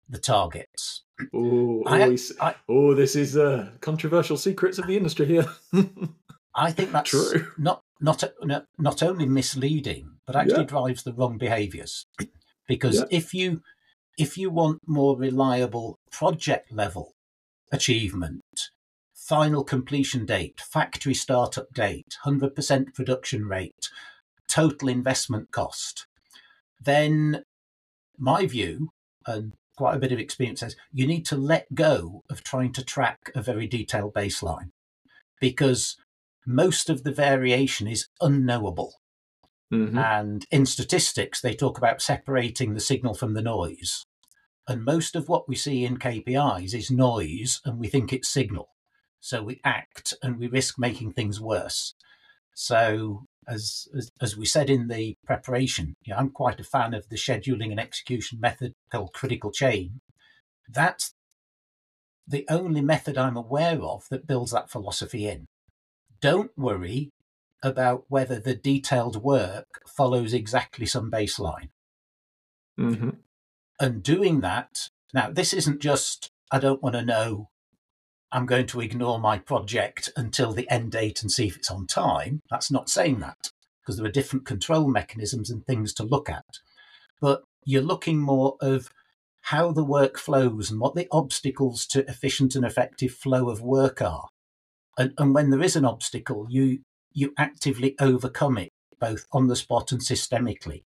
the 0.09 0.19
targets. 0.19 1.02
Oh, 1.33 1.83
oh, 2.69 2.95
this 2.95 3.16
is 3.16 3.37
uh, 3.37 3.71
controversial 3.81 4.37
secrets 4.37 4.78
of 4.78 4.87
the 4.87 4.97
industry 4.97 5.26
here. 5.26 5.47
I 6.54 6.71
think 6.73 6.92
that's 6.92 7.11
True. 7.11 7.47
not 7.57 7.83
not 8.00 8.23
not 8.78 9.02
only 9.02 9.26
misleading, 9.26 10.19
but 10.26 10.37
actually 10.37 10.66
yeah. 10.66 10.75
drives 10.75 11.02
the 11.02 11.14
wrong 11.14 11.38
behaviours. 11.38 12.07
Because 12.69 12.99
yeah. 12.99 13.04
if 13.11 13.33
you 13.33 13.62
if 14.19 14.37
you 14.37 14.50
want 14.50 14.81
more 14.87 15.16
reliable 15.16 15.99
project 16.11 16.71
level 16.71 17.14
achievement, 17.73 18.42
final 19.14 19.64
completion 19.64 20.26
date, 20.26 20.61
factory 20.61 21.14
startup 21.14 21.73
date, 21.73 22.19
100% 22.26 22.92
production 22.92 23.49
rate, 23.49 23.88
total 24.49 24.88
investment 24.90 25.50
cost, 25.50 26.07
then 26.78 27.45
my 28.23 28.47
view, 28.47 28.91
and 29.26 29.52
quite 29.76 29.97
a 29.97 29.99
bit 29.99 30.12
of 30.12 30.19
experience 30.19 30.61
says, 30.61 30.76
you 30.93 31.07
need 31.07 31.26
to 31.26 31.37
let 31.37 31.75
go 31.75 32.23
of 32.31 32.45
trying 32.45 32.73
to 32.73 32.85
track 32.85 33.33
a 33.35 33.43
very 33.43 33.67
detailed 33.67 34.14
baseline 34.14 34.71
because 35.41 35.97
most 36.47 36.88
of 36.88 37.02
the 37.02 37.12
variation 37.12 37.88
is 37.88 38.09
unknowable. 38.21 38.95
Mm-hmm. 39.75 39.99
And 39.99 40.47
in 40.52 40.67
statistics, 40.67 41.41
they 41.41 41.55
talk 41.55 41.79
about 41.79 42.00
separating 42.00 42.75
the 42.75 42.81
signal 42.81 43.14
from 43.14 43.35
the 43.35 43.43
noise. 43.43 44.05
And 44.69 44.85
most 44.85 45.17
of 45.17 45.29
what 45.29 45.49
we 45.49 45.57
see 45.57 45.85
in 45.85 45.97
KPIs 45.97 46.75
is 46.75 46.91
noise, 46.91 47.61
and 47.64 47.81
we 47.81 47.88
think 47.88 48.12
it's 48.12 48.29
signal. 48.29 48.69
So 49.19 49.43
we 49.43 49.61
act 49.64 50.14
and 50.23 50.38
we 50.38 50.47
risk 50.47 50.79
making 50.79 51.12
things 51.12 51.41
worse. 51.41 51.95
So, 52.55 53.25
as, 53.49 53.88
as, 53.96 54.11
as 54.20 54.37
we 54.37 54.46
said 54.46 54.70
in 54.70 54.88
the 54.88 55.14
preparation, 55.26 55.94
yeah, 56.04 56.16
I'm 56.16 56.30
quite 56.30 56.61
a 56.61 56.64
fan 56.64 56.94
of 56.94 57.08
the 57.08 57.16
scheduling 57.16 57.70
and 57.70 57.80
execution 57.80 58.38
method 58.40 58.72
called 58.90 59.12
critical 59.12 59.50
chain. 59.50 60.00
That's 60.68 61.12
the 62.26 62.46
only 62.49 62.80
method 62.80 63.18
I'm 63.18 63.37
aware 63.37 63.80
of 63.80 64.04
that 64.11 64.26
builds 64.26 64.52
that 64.52 64.70
philosophy 64.70 65.26
in. 65.26 65.46
Don't 66.20 66.52
worry 66.56 67.11
about 67.62 68.04
whether 68.08 68.38
the 68.38 68.54
detailed 68.54 69.22
work 69.22 69.66
follows 69.87 70.32
exactly 70.32 70.87
some 70.87 71.11
baseline. 71.11 71.68
Mm-hmm. 72.78 73.11
And 73.80 74.02
doing 74.02 74.40
that, 74.40 74.88
now, 75.12 75.30
this 75.30 75.52
isn't 75.52 75.80
just, 75.80 76.30
I 76.50 76.58
don't 76.58 76.82
want 76.82 76.94
to 76.94 77.04
know, 77.04 77.49
I'm 78.32 78.46
going 78.46 78.66
to 78.68 78.80
ignore 78.80 79.20
my 79.20 79.38
project 79.38 80.10
until 80.16 80.52
the 80.52 80.68
end 80.70 80.92
date 80.92 81.22
and 81.22 81.30
see 81.30 81.46
if 81.46 81.56
it's 81.56 81.70
on 81.70 81.86
time. 81.86 82.40
That's 82.50 82.70
not 82.70 82.88
saying 82.88 83.20
that, 83.20 83.50
because 83.82 83.98
there 83.98 84.06
are 84.06 84.10
different 84.10 84.46
control 84.46 84.88
mechanisms 84.88 85.50
and 85.50 85.64
things 85.64 85.92
to 85.94 86.02
look 86.02 86.30
at. 86.30 86.44
But 87.20 87.42
you're 87.64 87.82
looking 87.82 88.18
more 88.18 88.56
of 88.60 88.88
how 89.42 89.72
the 89.72 89.84
work 89.84 90.18
flows 90.18 90.70
and 90.70 90.80
what 90.80 90.94
the 90.94 91.08
obstacles 91.12 91.86
to 91.88 92.08
efficient 92.08 92.54
and 92.54 92.64
effective 92.64 93.12
flow 93.12 93.50
of 93.50 93.60
work 93.60 94.00
are. 94.00 94.28
And, 94.96 95.12
and 95.18 95.34
when 95.34 95.50
there 95.50 95.62
is 95.62 95.76
an 95.76 95.84
obstacle, 95.84 96.46
you 96.48 96.80
you 97.14 97.34
actively 97.36 97.94
overcome 98.00 98.56
it 98.56 98.70
both 98.98 99.26
on 99.32 99.48
the 99.48 99.56
spot 99.56 99.92
and 99.92 100.00
systemically. 100.00 100.82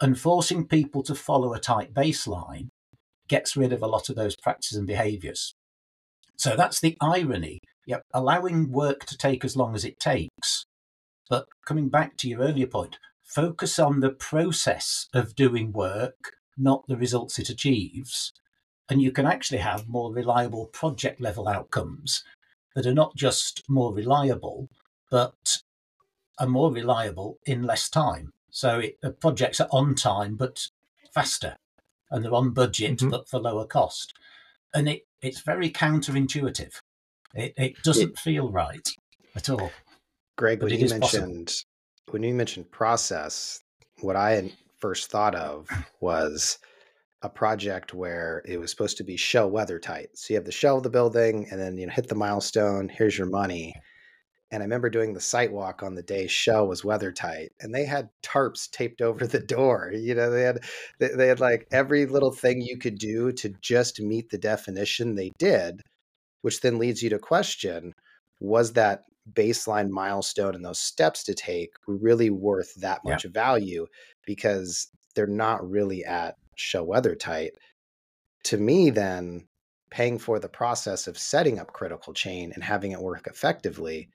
And 0.00 0.20
forcing 0.20 0.66
people 0.66 1.02
to 1.04 1.14
follow 1.14 1.54
a 1.54 1.60
tight 1.60 1.94
baseline 1.94 2.68
gets 3.28 3.56
rid 3.56 3.72
of 3.72 3.82
a 3.82 3.86
lot 3.86 4.10
of 4.10 4.16
those 4.16 4.36
practices 4.36 4.76
and 4.76 4.86
behaviors. 4.86 5.54
So 6.36 6.56
that's 6.56 6.80
the 6.80 6.96
irony. 7.00 7.60
Yep, 7.86 8.02
allowing 8.12 8.72
work 8.72 9.04
to 9.06 9.16
take 9.16 9.44
as 9.44 9.56
long 9.56 9.74
as 9.74 9.84
it 9.84 10.00
takes. 10.00 10.64
But 11.28 11.46
coming 11.64 11.88
back 11.88 12.16
to 12.18 12.28
your 12.28 12.40
earlier 12.40 12.66
point, 12.66 12.98
focus 13.22 13.78
on 13.78 14.00
the 14.00 14.10
process 14.10 15.08
of 15.14 15.34
doing 15.34 15.72
work, 15.72 16.32
not 16.56 16.86
the 16.86 16.96
results 16.96 17.38
it 17.38 17.50
achieves. 17.50 18.32
And 18.88 19.02
you 19.02 19.10
can 19.10 19.26
actually 19.26 19.58
have 19.58 19.88
more 19.88 20.12
reliable 20.12 20.66
project 20.66 21.20
level 21.20 21.48
outcomes 21.48 22.22
that 22.74 22.86
are 22.86 22.94
not 22.94 23.16
just 23.16 23.62
more 23.68 23.92
reliable, 23.92 24.68
but 25.10 25.62
are 26.38 26.46
more 26.46 26.72
reliable 26.72 27.38
in 27.46 27.62
less 27.62 27.88
time. 27.88 28.32
So 28.50 28.78
it, 28.78 28.98
the 29.02 29.10
projects 29.10 29.60
are 29.60 29.68
on 29.70 29.94
time 29.94 30.36
but 30.36 30.68
faster, 31.12 31.56
and 32.10 32.24
they're 32.24 32.34
on 32.34 32.50
budget 32.50 32.98
mm-hmm. 32.98 33.10
but 33.10 33.28
for 33.28 33.40
lower 33.40 33.66
cost. 33.66 34.14
And 34.76 34.88
it, 34.88 35.02
it's 35.22 35.40
very 35.40 35.70
counterintuitive. 35.70 36.72
It, 37.34 37.54
it 37.56 37.82
doesn't 37.82 38.10
it, 38.10 38.18
feel 38.18 38.50
right 38.50 38.88
at 39.34 39.50
all. 39.50 39.70
Greg, 40.36 40.62
when 40.62 40.72
you 40.72 40.88
mentioned 40.88 41.46
possible. 41.46 42.12
when 42.12 42.22
you 42.22 42.34
mentioned 42.34 42.70
process, 42.70 43.60
what 44.00 44.16
I 44.16 44.50
first 44.78 45.10
thought 45.10 45.34
of 45.34 45.68
was 46.00 46.58
a 47.22 47.28
project 47.28 47.94
where 47.94 48.42
it 48.46 48.58
was 48.58 48.70
supposed 48.70 48.96
to 48.98 49.04
be 49.04 49.16
shell 49.16 49.50
weather 49.50 49.78
tight. 49.78 50.10
So 50.14 50.32
you 50.32 50.36
have 50.36 50.44
the 50.44 50.52
shell 50.52 50.76
of 50.76 50.82
the 50.82 50.90
building, 50.90 51.48
and 51.50 51.60
then 51.60 51.76
you 51.76 51.86
know 51.86 51.92
hit 51.92 52.08
the 52.08 52.14
milestone. 52.14 52.88
Here's 52.88 53.16
your 53.16 53.28
money. 53.28 53.74
And 54.50 54.62
I 54.62 54.64
remember 54.64 54.90
doing 54.90 55.12
the 55.12 55.20
site 55.20 55.52
walk 55.52 55.82
on 55.82 55.96
the 55.96 56.02
day 56.02 56.28
shell 56.28 56.68
was 56.68 56.84
weather 56.84 57.10
tight, 57.10 57.50
and 57.60 57.74
they 57.74 57.84
had 57.84 58.10
tarps 58.22 58.70
taped 58.70 59.02
over 59.02 59.26
the 59.26 59.40
door. 59.40 59.92
You 59.92 60.14
know, 60.14 60.30
they 60.30 60.42
had 60.42 60.60
they, 60.98 61.08
they 61.08 61.26
had 61.26 61.40
like 61.40 61.66
every 61.72 62.06
little 62.06 62.30
thing 62.32 62.60
you 62.60 62.78
could 62.78 62.96
do 62.98 63.32
to 63.32 63.48
just 63.60 64.00
meet 64.00 64.30
the 64.30 64.38
definition. 64.38 65.14
They 65.16 65.32
did, 65.38 65.82
which 66.42 66.60
then 66.60 66.78
leads 66.78 67.02
you 67.02 67.10
to 67.10 67.18
question: 67.18 67.92
Was 68.40 68.74
that 68.74 69.02
baseline 69.32 69.90
milestone 69.90 70.54
and 70.54 70.64
those 70.64 70.78
steps 70.78 71.24
to 71.24 71.34
take 71.34 71.70
really 71.88 72.30
worth 72.30 72.72
that 72.76 73.00
much 73.04 73.24
yeah. 73.24 73.30
value? 73.32 73.86
Because 74.26 74.88
they're 75.16 75.26
not 75.26 75.68
really 75.68 76.04
at 76.04 76.36
show 76.54 76.84
weather 76.84 77.16
tight. 77.16 77.52
To 78.44 78.58
me, 78.58 78.90
then 78.90 79.48
paying 79.90 80.18
for 80.18 80.38
the 80.38 80.48
process 80.48 81.08
of 81.08 81.18
setting 81.18 81.58
up 81.58 81.72
critical 81.72 82.12
chain 82.12 82.52
and 82.54 82.62
having 82.62 82.92
it 82.92 83.00
work 83.00 83.26
effectively 83.26 84.08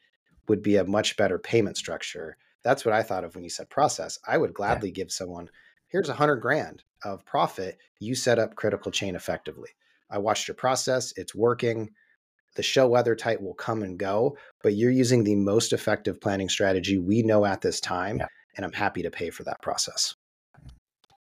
would 0.47 0.61
be 0.61 0.75
a 0.77 0.85
much 0.85 1.17
better 1.17 1.37
payment 1.39 1.77
structure. 1.77 2.37
That's 2.63 2.85
what 2.85 2.93
I 2.93 3.03
thought 3.03 3.23
of 3.23 3.35
when 3.35 3.43
you 3.43 3.49
said 3.49 3.69
process. 3.69 4.19
I 4.27 4.37
would 4.37 4.53
gladly 4.53 4.89
yeah. 4.89 4.95
give 4.95 5.11
someone, 5.11 5.49
here's 5.87 6.09
a 6.09 6.13
hundred 6.13 6.37
grand 6.37 6.83
of 7.03 7.25
profit. 7.25 7.77
You 7.99 8.15
set 8.15 8.39
up 8.39 8.55
critical 8.55 8.91
chain 8.91 9.15
effectively. 9.15 9.69
I 10.09 10.17
watched 10.17 10.47
your 10.47 10.55
process. 10.55 11.13
It's 11.15 11.33
working. 11.33 11.89
The 12.55 12.63
show 12.63 12.87
weather 12.87 13.15
tight 13.15 13.41
will 13.41 13.53
come 13.53 13.81
and 13.81 13.97
go, 13.97 14.37
but 14.61 14.75
you're 14.75 14.91
using 14.91 15.23
the 15.23 15.35
most 15.35 15.71
effective 15.71 16.19
planning 16.19 16.49
strategy 16.49 16.97
we 16.97 17.23
know 17.23 17.45
at 17.45 17.61
this 17.61 17.79
time. 17.79 18.17
Yeah. 18.17 18.27
And 18.57 18.65
I'm 18.65 18.73
happy 18.73 19.03
to 19.03 19.09
pay 19.09 19.29
for 19.29 19.45
that 19.45 19.61
process. 19.61 20.15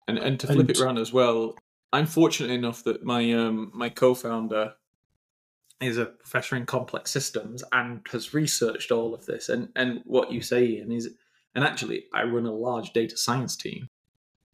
And 0.07 0.17
and 0.17 0.39
to 0.39 0.47
flip 0.47 0.59
and, 0.59 0.69
it 0.69 0.79
around 0.79 0.97
as 0.99 1.11
well, 1.11 1.55
I'm 1.91 2.05
fortunate 2.05 2.51
enough 2.51 2.83
that 2.85 3.03
my 3.03 3.33
um 3.33 3.71
my 3.73 3.89
co-founder 3.89 4.73
is 5.79 5.97
a 5.97 6.05
professor 6.05 6.55
in 6.55 6.65
complex 6.65 7.11
systems 7.11 7.63
and 7.71 8.01
has 8.11 8.33
researched 8.33 8.91
all 8.91 9.13
of 9.13 9.25
this. 9.25 9.49
And 9.49 9.69
and 9.75 10.01
what 10.05 10.31
you 10.31 10.41
say, 10.41 10.65
Ian, 10.65 10.91
is 10.91 11.13
and 11.55 11.63
actually 11.63 12.05
I 12.13 12.23
run 12.23 12.45
a 12.45 12.53
large 12.53 12.93
data 12.93 13.17
science 13.17 13.55
team. 13.55 13.89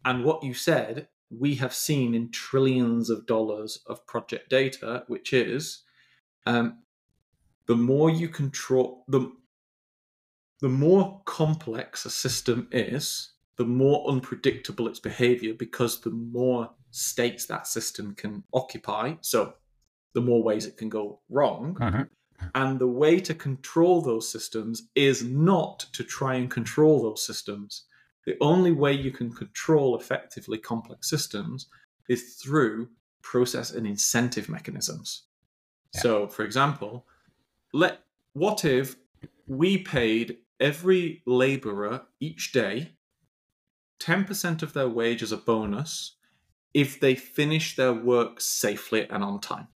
And 0.06 0.24
what 0.24 0.44
you 0.44 0.54
said, 0.54 1.08
we 1.30 1.56
have 1.56 1.74
seen 1.74 2.14
in 2.14 2.30
trillions 2.32 3.10
of 3.10 3.26
dollars 3.26 3.80
of 3.88 4.06
project 4.06 4.50
data, 4.50 5.04
which 5.08 5.32
is 5.34 5.84
um, 6.46 6.80
the 7.68 7.76
more 7.76 8.10
you 8.10 8.28
control 8.28 9.06
the 9.08 9.32
the 10.62 10.70
more 10.70 11.22
complex 11.26 12.06
a 12.06 12.10
system 12.10 12.70
is, 12.72 13.34
the 13.58 13.66
more 13.66 14.10
unpredictable 14.10 14.88
its 14.88 15.00
behavior 15.00 15.54
because 15.54 16.02
the 16.02 16.10
more 16.10 16.70
states 16.92 17.46
that 17.48 17.68
system 17.68 18.16
can 18.16 18.44
occupy. 18.54 19.14
So 19.22 19.56
the 20.14 20.22
more 20.22 20.44
ways 20.44 20.66
it 20.66 20.78
can 20.78 20.90
go 20.90 21.20
wrong. 21.30 21.78
Uh-huh. 21.82 22.06
And 22.56 22.80
the 22.80 22.88
way 22.88 23.20
to 23.20 23.34
control 23.34 24.02
those 24.02 24.30
systems 24.30 24.90
is 24.96 25.24
not 25.24 25.80
to 25.94 26.04
try 26.04 26.36
and 26.36 26.50
control 26.50 27.02
those 27.02 27.26
systems. 27.26 27.86
The 28.26 28.38
only 28.42 28.72
way 28.72 28.94
you 28.94 29.12
can 29.12 29.32
control 29.32 29.98
effectively 29.98 30.58
complex 30.58 31.10
systems 31.10 31.68
is 32.10 32.36
through 32.36 32.90
process 33.22 33.72
and 33.72 33.88
incentive 33.88 34.50
mechanisms. 34.50 35.24
Yeah. 35.96 36.02
So, 36.02 36.28
for 36.28 36.44
example, 36.44 37.06
let 37.74 38.00
what 38.34 38.66
if 38.66 38.96
we 39.48 39.78
paid 39.78 40.38
every 40.60 41.22
laborer 41.26 42.02
each 42.20 42.52
day 42.52 42.96
10% 44.00 44.62
of 44.62 44.74
their 44.74 44.90
wage 44.90 45.24
as 45.24 45.32
a 45.32 45.38
bonus 45.38 46.18
if 46.74 47.00
they 47.00 47.16
finish 47.16 47.76
their 47.76 47.94
work 47.94 48.42
safely 48.42 49.08
and 49.10 49.24
on 49.24 49.40
time? 49.40 49.68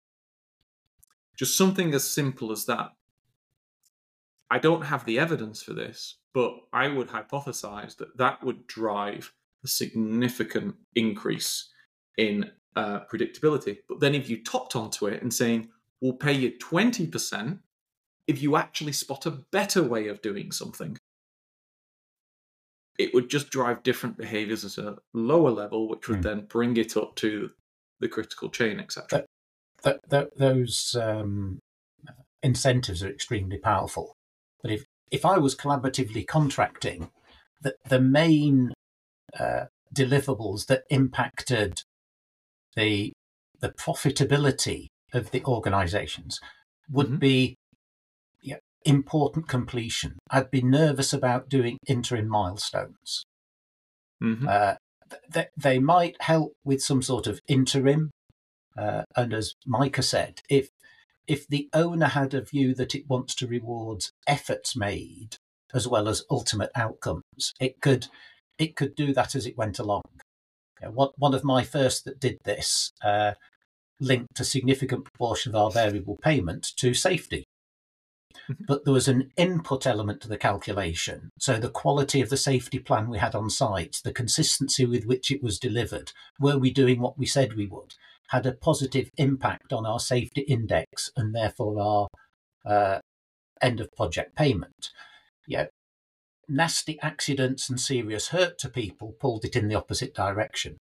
Just 1.37 1.57
something 1.57 1.93
as 1.95 2.09
simple 2.09 2.53
as 2.53 2.65
that. 2.67 2.91
I 4.51 4.59
don't 4.59 4.83
have 4.83 5.05
the 5.05 5.19
evidence 5.19 5.63
for 5.63 5.73
this, 5.73 6.19
but 6.33 6.55
I 6.73 6.89
would 6.89 7.09
hypothesize 7.09 7.97
that 7.97 8.17
that 8.17 8.43
would 8.45 8.67
drive 8.67 9.33
a 9.65 9.69
significant 9.69 10.77
increase 10.95 11.69
in 12.17 12.51
uh, 12.77 13.01
predictability. 13.13 13.79
But 13.89 14.01
then 14.01 14.15
if 14.15 14.31
you 14.31 14.43
topped 14.43 14.77
onto 14.77 15.07
it 15.07 15.23
and 15.23 15.35
saying, 15.35 15.69
we'll 16.01 16.13
pay 16.13 16.33
you 16.33 16.53
20% 16.53 17.59
if 18.27 18.43
you 18.43 18.57
actually 18.57 18.93
spot 18.93 19.27
a 19.27 19.31
better 19.31 19.83
way 19.83 20.09
of 20.09 20.21
doing 20.21 20.51
something, 20.51 20.99
it 22.99 23.15
would 23.15 23.29
just 23.29 23.51
drive 23.51 23.83
different 23.83 24.17
behaviors 24.17 24.65
at 24.65 24.85
a 24.85 24.97
lower 25.13 25.51
level, 25.51 25.89
which 25.89 26.09
would 26.09 26.21
mm. 26.21 26.23
then 26.23 26.47
bring 26.47 26.77
it 26.77 26.97
up 26.97 27.15
to 27.17 27.51
the 28.01 28.09
critical 28.09 28.49
chain, 28.49 28.81
etc. 28.81 29.26
Th- 29.87 30.01
th- 30.11 30.33
those 30.37 30.97
um, 31.01 31.61
incentives 32.43 33.03
are 33.03 33.11
extremely 33.11 33.59
powerful. 33.59 34.15
But 34.63 34.73
if, 34.73 34.85
if 35.13 35.25
I 35.25 35.39
was 35.39 35.55
collaboratively 35.55 36.27
contracting, 36.27 37.11
the, 37.63 37.75
the 37.89 38.01
main 38.01 38.73
uh, 39.39 39.67
deliverables 39.95 40.67
that 40.67 40.83
impacted 40.91 41.83
the 42.75 43.13
the 43.61 43.71
profitability 43.71 44.89
of 45.15 45.31
the 45.31 45.43
organizations 45.45 46.39
would 46.91 47.07
mm-hmm. 47.07 47.17
be 47.17 47.57
yeah, 48.43 48.57
important 48.85 49.49
completion. 49.49 50.19
I'd 50.31 50.51
be 50.51 50.63
nervous 50.63 51.13
about 51.13 51.49
doing 51.49 51.79
interim 51.87 52.29
milestones. 52.29 53.25
Mm-hmm. 54.23 54.47
Uh, 54.49 54.75
th- 55.33 55.49
they 55.57 55.79
might 55.79 56.17
help 56.21 56.53
with 56.65 56.83
some 56.83 57.03
sort 57.03 57.27
of 57.27 57.41
interim. 57.49 58.11
Uh, 58.77 59.03
and 59.17 59.33
as 59.33 59.55
Micah 59.67 60.03
said, 60.03 60.43
if 60.49 60.71
if 61.27 61.49
the 61.49 61.69
owner 61.73 62.07
had 62.07 62.35
a 62.35 62.41
view 62.41 62.75
that 62.75 62.95
it 62.95 63.09
wants 63.09 63.35
to 63.35 63.47
reward 63.47 64.07
efforts 64.27 64.77
made 64.77 65.39
as 65.75 65.89
well 65.89 66.09
as 66.09 66.25
ultimate 66.31 66.71
outcomes, 66.77 67.53
it 67.61 67.81
could 67.81 68.07
it 68.59 68.77
could 68.77 68.95
do 68.95 69.13
that 69.13 69.35
as 69.35 69.47
it 69.47 69.59
went 69.59 69.79
along. 69.79 70.03
One, 70.83 71.11
one 71.17 71.35
of 71.35 71.45
my 71.45 71.65
first 71.65 72.05
that 72.05 72.21
did 72.21 72.39
this 72.45 72.93
uh, 73.03 73.33
linked 74.01 74.41
a 74.41 74.45
significant 74.45 75.05
proportion 75.05 75.55
of 75.55 75.57
our 75.57 75.71
variable 75.71 76.19
payment 76.23 76.73
to 76.77 76.95
safety. 76.95 77.45
Mm-hmm. 78.51 78.65
But 78.69 78.85
there 78.85 78.93
was 78.93 79.09
an 79.09 79.33
input 79.37 79.87
element 79.87 80.21
to 80.23 80.29
the 80.29 80.37
calculation. 80.37 81.31
So 81.39 81.59
the 81.59 81.71
quality 81.71 82.21
of 82.21 82.29
the 82.29 82.37
safety 82.37 82.79
plan 82.79 83.09
we 83.09 83.19
had 83.19 83.35
on 83.35 83.49
site, 83.51 84.01
the 84.05 84.13
consistency 84.13 84.85
with 84.85 85.07
which 85.07 85.31
it 85.31 85.43
was 85.43 85.59
delivered, 85.59 86.13
were 86.39 86.59
we 86.59 86.71
doing 86.71 87.01
what 87.01 87.19
we 87.19 87.27
said 87.27 87.55
we 87.55 87.67
would, 87.67 87.95
had 88.31 88.47
a 88.47 88.53
positive 88.53 89.11
impact 89.17 89.73
on 89.73 89.87
our 89.87 90.01
safety 90.01 90.43
index 90.43 91.11
and 91.17 91.35
therefore 91.35 91.81
our 91.81 92.09
uh, 92.65 92.99
end 93.63 93.81
of 93.81 93.93
project 93.95 94.37
payment. 94.37 94.91
Yeah, 95.47 95.67
nasty 96.49 96.99
accidents 97.01 97.69
and 97.69 97.81
serious 97.81 98.29
hurt 98.29 98.59
to 98.59 98.69
people 98.69 99.15
pulled 99.21 99.45
it 99.45 99.57
in 99.57 99.69
the 99.69 99.75
opposite 99.75 100.15
direction. 100.15 100.77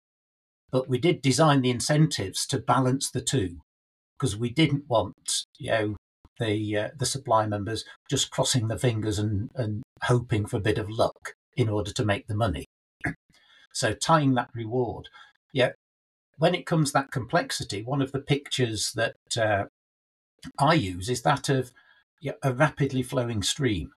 But 0.70 0.88
we 0.88 0.98
did 0.98 1.22
design 1.22 1.62
the 1.62 1.70
incentives 1.70 2.46
to 2.46 2.59
balance 2.59 3.11
the 3.11 3.20
two 3.20 3.59
because 4.18 4.37
we 4.37 4.50
didn't 4.50 4.88
want, 4.88 5.44
you 5.59 5.70
know, 5.70 5.96
the 6.40 6.76
uh, 6.76 6.88
the 6.98 7.07
supply 7.07 7.46
members 7.46 7.85
just 8.11 8.30
crossing 8.30 8.66
the 8.68 8.78
fingers 8.78 9.18
and, 9.18 9.50
and 9.54 9.83
hoping 10.02 10.46
for 10.46 10.57
a 10.57 10.61
bit 10.61 10.78
of 10.78 10.90
luck 10.90 11.35
in 11.57 11.68
order 11.68 11.92
to 11.92 12.04
make 12.04 12.26
the 12.26 12.35
money. 12.35 12.64
so 13.72 13.92
tying 13.92 14.35
that 14.35 14.50
reward, 14.54 15.09
yeah. 15.52 15.72
When 16.38 16.55
it 16.55 16.66
comes 16.66 16.90
to 16.90 16.99
that 16.99 17.12
complexity, 17.12 17.83
one 17.83 18.03
of 18.03 18.12
the 18.12 18.20
pictures 18.20 18.92
that 18.94 19.16
uh, 19.37 19.64
I 20.59 20.75
use 20.75 21.09
is 21.09 21.23
that 21.23 21.49
of 21.49 21.73
a 22.42 22.53
rapidly 22.53 23.03
flowing 23.03 23.42
stream. 23.42 23.92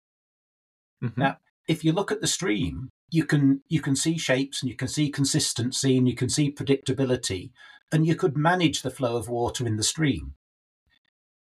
Mm-hmm. 1.03 1.20
Now, 1.20 1.38
if 1.68 1.85
you 1.85 1.92
look 1.92 2.11
at 2.11 2.20
the 2.20 2.27
stream, 2.27 2.90
you 3.11 3.25
can 3.25 3.62
you 3.68 3.81
can 3.81 3.97
see 3.97 4.18
shapes 4.18 4.62
and 4.62 4.70
you 4.70 4.77
can 4.77 4.88
see 4.88 5.11
consistency 5.11 5.97
and 5.97 6.09
you 6.09 6.14
can 6.14 6.29
see 6.29 6.51
predictability, 6.51 7.51
and 7.92 8.07
you 8.07 8.14
could 8.14 8.37
manage 8.37 8.83
the 8.83 8.90
flow 8.90 9.16
of 9.16 9.29
water 9.29 9.66
in 9.66 9.77
the 9.77 9.83
stream. 9.83 10.35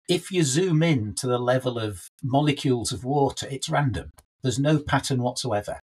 If 0.09 0.31
you 0.31 0.45
zoom 0.45 0.83
in 0.83 1.15
to 1.17 1.27
the 1.27 1.39
level 1.39 1.79
of 1.79 2.11
molecules 2.23 2.93
of 2.93 3.05
water, 3.05 3.47
it's 3.51 3.69
random. 3.69 4.12
There's 4.43 4.59
no 4.59 4.79
pattern 4.79 5.23
whatsoever. 5.23 5.81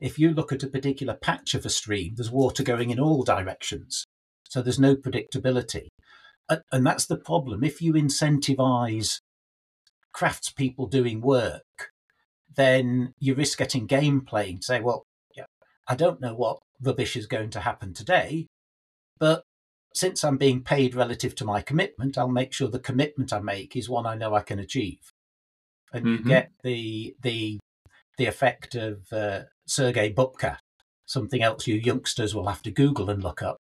If 0.00 0.18
you 0.18 0.32
look 0.32 0.52
at 0.52 0.62
a 0.62 0.68
particular 0.68 1.14
patch 1.14 1.54
of 1.54 1.66
a 1.66 1.70
stream, 1.70 2.14
there's 2.16 2.30
water 2.30 2.62
going 2.62 2.90
in 2.90 2.98
all 2.98 3.22
directions. 3.22 4.06
So 4.52 4.62
there's 4.62 4.78
no 4.78 4.96
predictability. 4.96 5.88
And 6.70 6.86
that's 6.86 7.06
the 7.06 7.16
problem. 7.16 7.64
If 7.64 7.80
you 7.80 7.94
incentivize 7.94 9.20
craftspeople 10.14 10.90
doing 10.90 11.22
work 11.22 11.92
then 12.56 13.14
you 13.18 13.34
risk 13.34 13.58
getting 13.58 13.86
game 13.86 14.20
playing. 14.20 14.62
Say, 14.62 14.80
well, 14.80 15.04
yeah, 15.36 15.44
I 15.88 15.94
don't 15.94 16.20
know 16.20 16.34
what 16.34 16.58
rubbish 16.80 17.16
is 17.16 17.26
going 17.26 17.50
to 17.50 17.60
happen 17.60 17.94
today, 17.94 18.46
but 19.18 19.42
since 19.94 20.24
I'm 20.24 20.38
being 20.38 20.62
paid 20.62 20.94
relative 20.94 21.34
to 21.36 21.44
my 21.44 21.60
commitment, 21.60 22.16
I'll 22.16 22.28
make 22.28 22.52
sure 22.52 22.68
the 22.68 22.78
commitment 22.78 23.32
I 23.32 23.40
make 23.40 23.76
is 23.76 23.88
one 23.88 24.06
I 24.06 24.14
know 24.14 24.34
I 24.34 24.42
can 24.42 24.58
achieve. 24.58 24.98
And 25.92 26.06
mm-hmm. 26.06 26.28
you 26.28 26.34
get 26.34 26.50
the 26.62 27.14
the 27.22 27.58
the 28.18 28.26
effect 28.26 28.74
of 28.74 29.00
uh, 29.12 29.42
Sergei 29.66 30.12
Bubka, 30.12 30.56
something 31.06 31.42
else 31.42 31.66
you 31.66 31.76
youngsters 31.76 32.34
will 32.34 32.46
have 32.46 32.62
to 32.62 32.70
Google 32.70 33.10
and 33.10 33.22
look 33.22 33.42
up. 33.42 33.58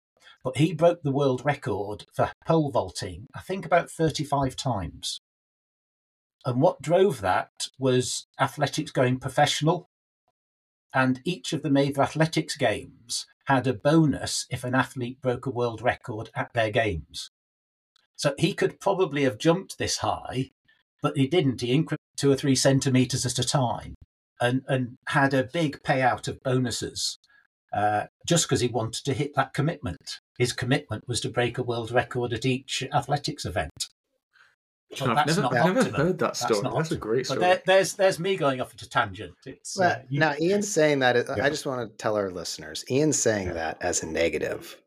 But 0.45 0.58
he 0.58 0.73
broke 0.73 1.01
the 1.01 1.12
world 1.12 1.41
record 1.43 2.05
for 2.13 2.31
pole 2.45 2.69
vaulting, 2.69 3.25
I 3.34 3.41
think 3.41 3.65
about 3.65 3.89
35 3.89 4.55
times. 4.55 5.19
And 6.45 6.62
what 6.62 6.84
drove 6.84 7.19
that 7.21 7.69
was 7.79 8.27
athletics 8.39 8.91
going 8.91 9.19
professional. 9.19 9.89
And 10.93 11.19
each 11.25 11.51
of 11.51 11.63
the 11.63 11.71
major 11.71 12.03
athletics 12.03 12.55
games 12.58 13.25
had 13.47 13.65
a 13.65 13.73
bonus 13.73 14.45
if 14.51 14.63
an 14.63 14.75
athlete 14.75 15.19
broke 15.19 15.47
a 15.47 15.49
world 15.49 15.81
record 15.81 16.29
at 16.36 16.53
their 16.53 16.69
games. 16.69 17.31
So 18.15 18.36
he 18.38 18.53
could 18.53 18.79
probably 18.79 19.23
have 19.23 19.39
jumped 19.39 19.79
this 19.79 19.97
high, 19.97 20.51
but 21.01 21.17
he 21.17 21.25
didn't. 21.25 21.62
He 21.62 21.73
increased 21.73 22.03
two 22.17 22.31
or 22.31 22.36
three 22.36 22.55
centimeters 22.55 23.25
at 23.25 23.39
a 23.39 23.43
time 23.43 23.95
and, 24.39 24.62
and 24.67 24.99
had 25.08 25.34
a 25.34 25.49
big 25.51 25.81
payout 25.81 26.27
of 26.27 26.43
bonuses 26.43 27.17
uh, 27.73 28.05
just 28.27 28.45
because 28.45 28.62
he 28.62 28.67
wanted 28.67 29.03
to 29.05 29.13
hit 29.13 29.34
that 29.34 29.55
commitment. 29.55 30.19
His 30.38 30.54
commitment 30.54 31.08
was 31.08 31.21
to 31.21 31.30
break 31.30 31.58
a 31.58 31.63
world 31.63 31.91
record 31.91 32.34
at 32.34 32.45
each 32.45 32.84
athletics 32.93 33.45
event. 33.45 33.89
Well, 35.02 35.17
I've 35.17 35.28
never, 35.28 35.45
I've 35.45 35.76
never 35.76 35.89
heard 35.91 36.19
that 36.19 36.38
story. 36.38 36.62
That's, 36.62 36.76
that's 36.76 36.91
a 36.91 36.98
great 36.98 37.26
story. 37.26 37.39
There, 37.39 37.62
there's 37.65 37.93
there's 37.93 38.19
me 38.19 38.38
going 38.38 38.62
off 38.62 38.71
into 38.71 38.88
tangent. 38.88 39.34
It's 39.45 39.78
well, 39.78 39.91
uh, 39.91 40.00
you, 40.10 40.19
now 40.19 40.36
Ian's 40.39 40.71
saying 40.71 41.00
that. 41.00 41.15
Yeah. 41.15 41.43
I 41.43 41.50
just 41.50 41.65
want 41.65 41.89
to 41.89 41.98
tell 41.98 42.15
our 42.15 42.32
listeners, 42.32 42.86
Ian's 42.89 43.19
saying 43.19 43.48
yeah. 43.48 43.54
that 43.54 43.78
as 43.82 44.04
a 44.04 44.08
negative, 44.08 44.80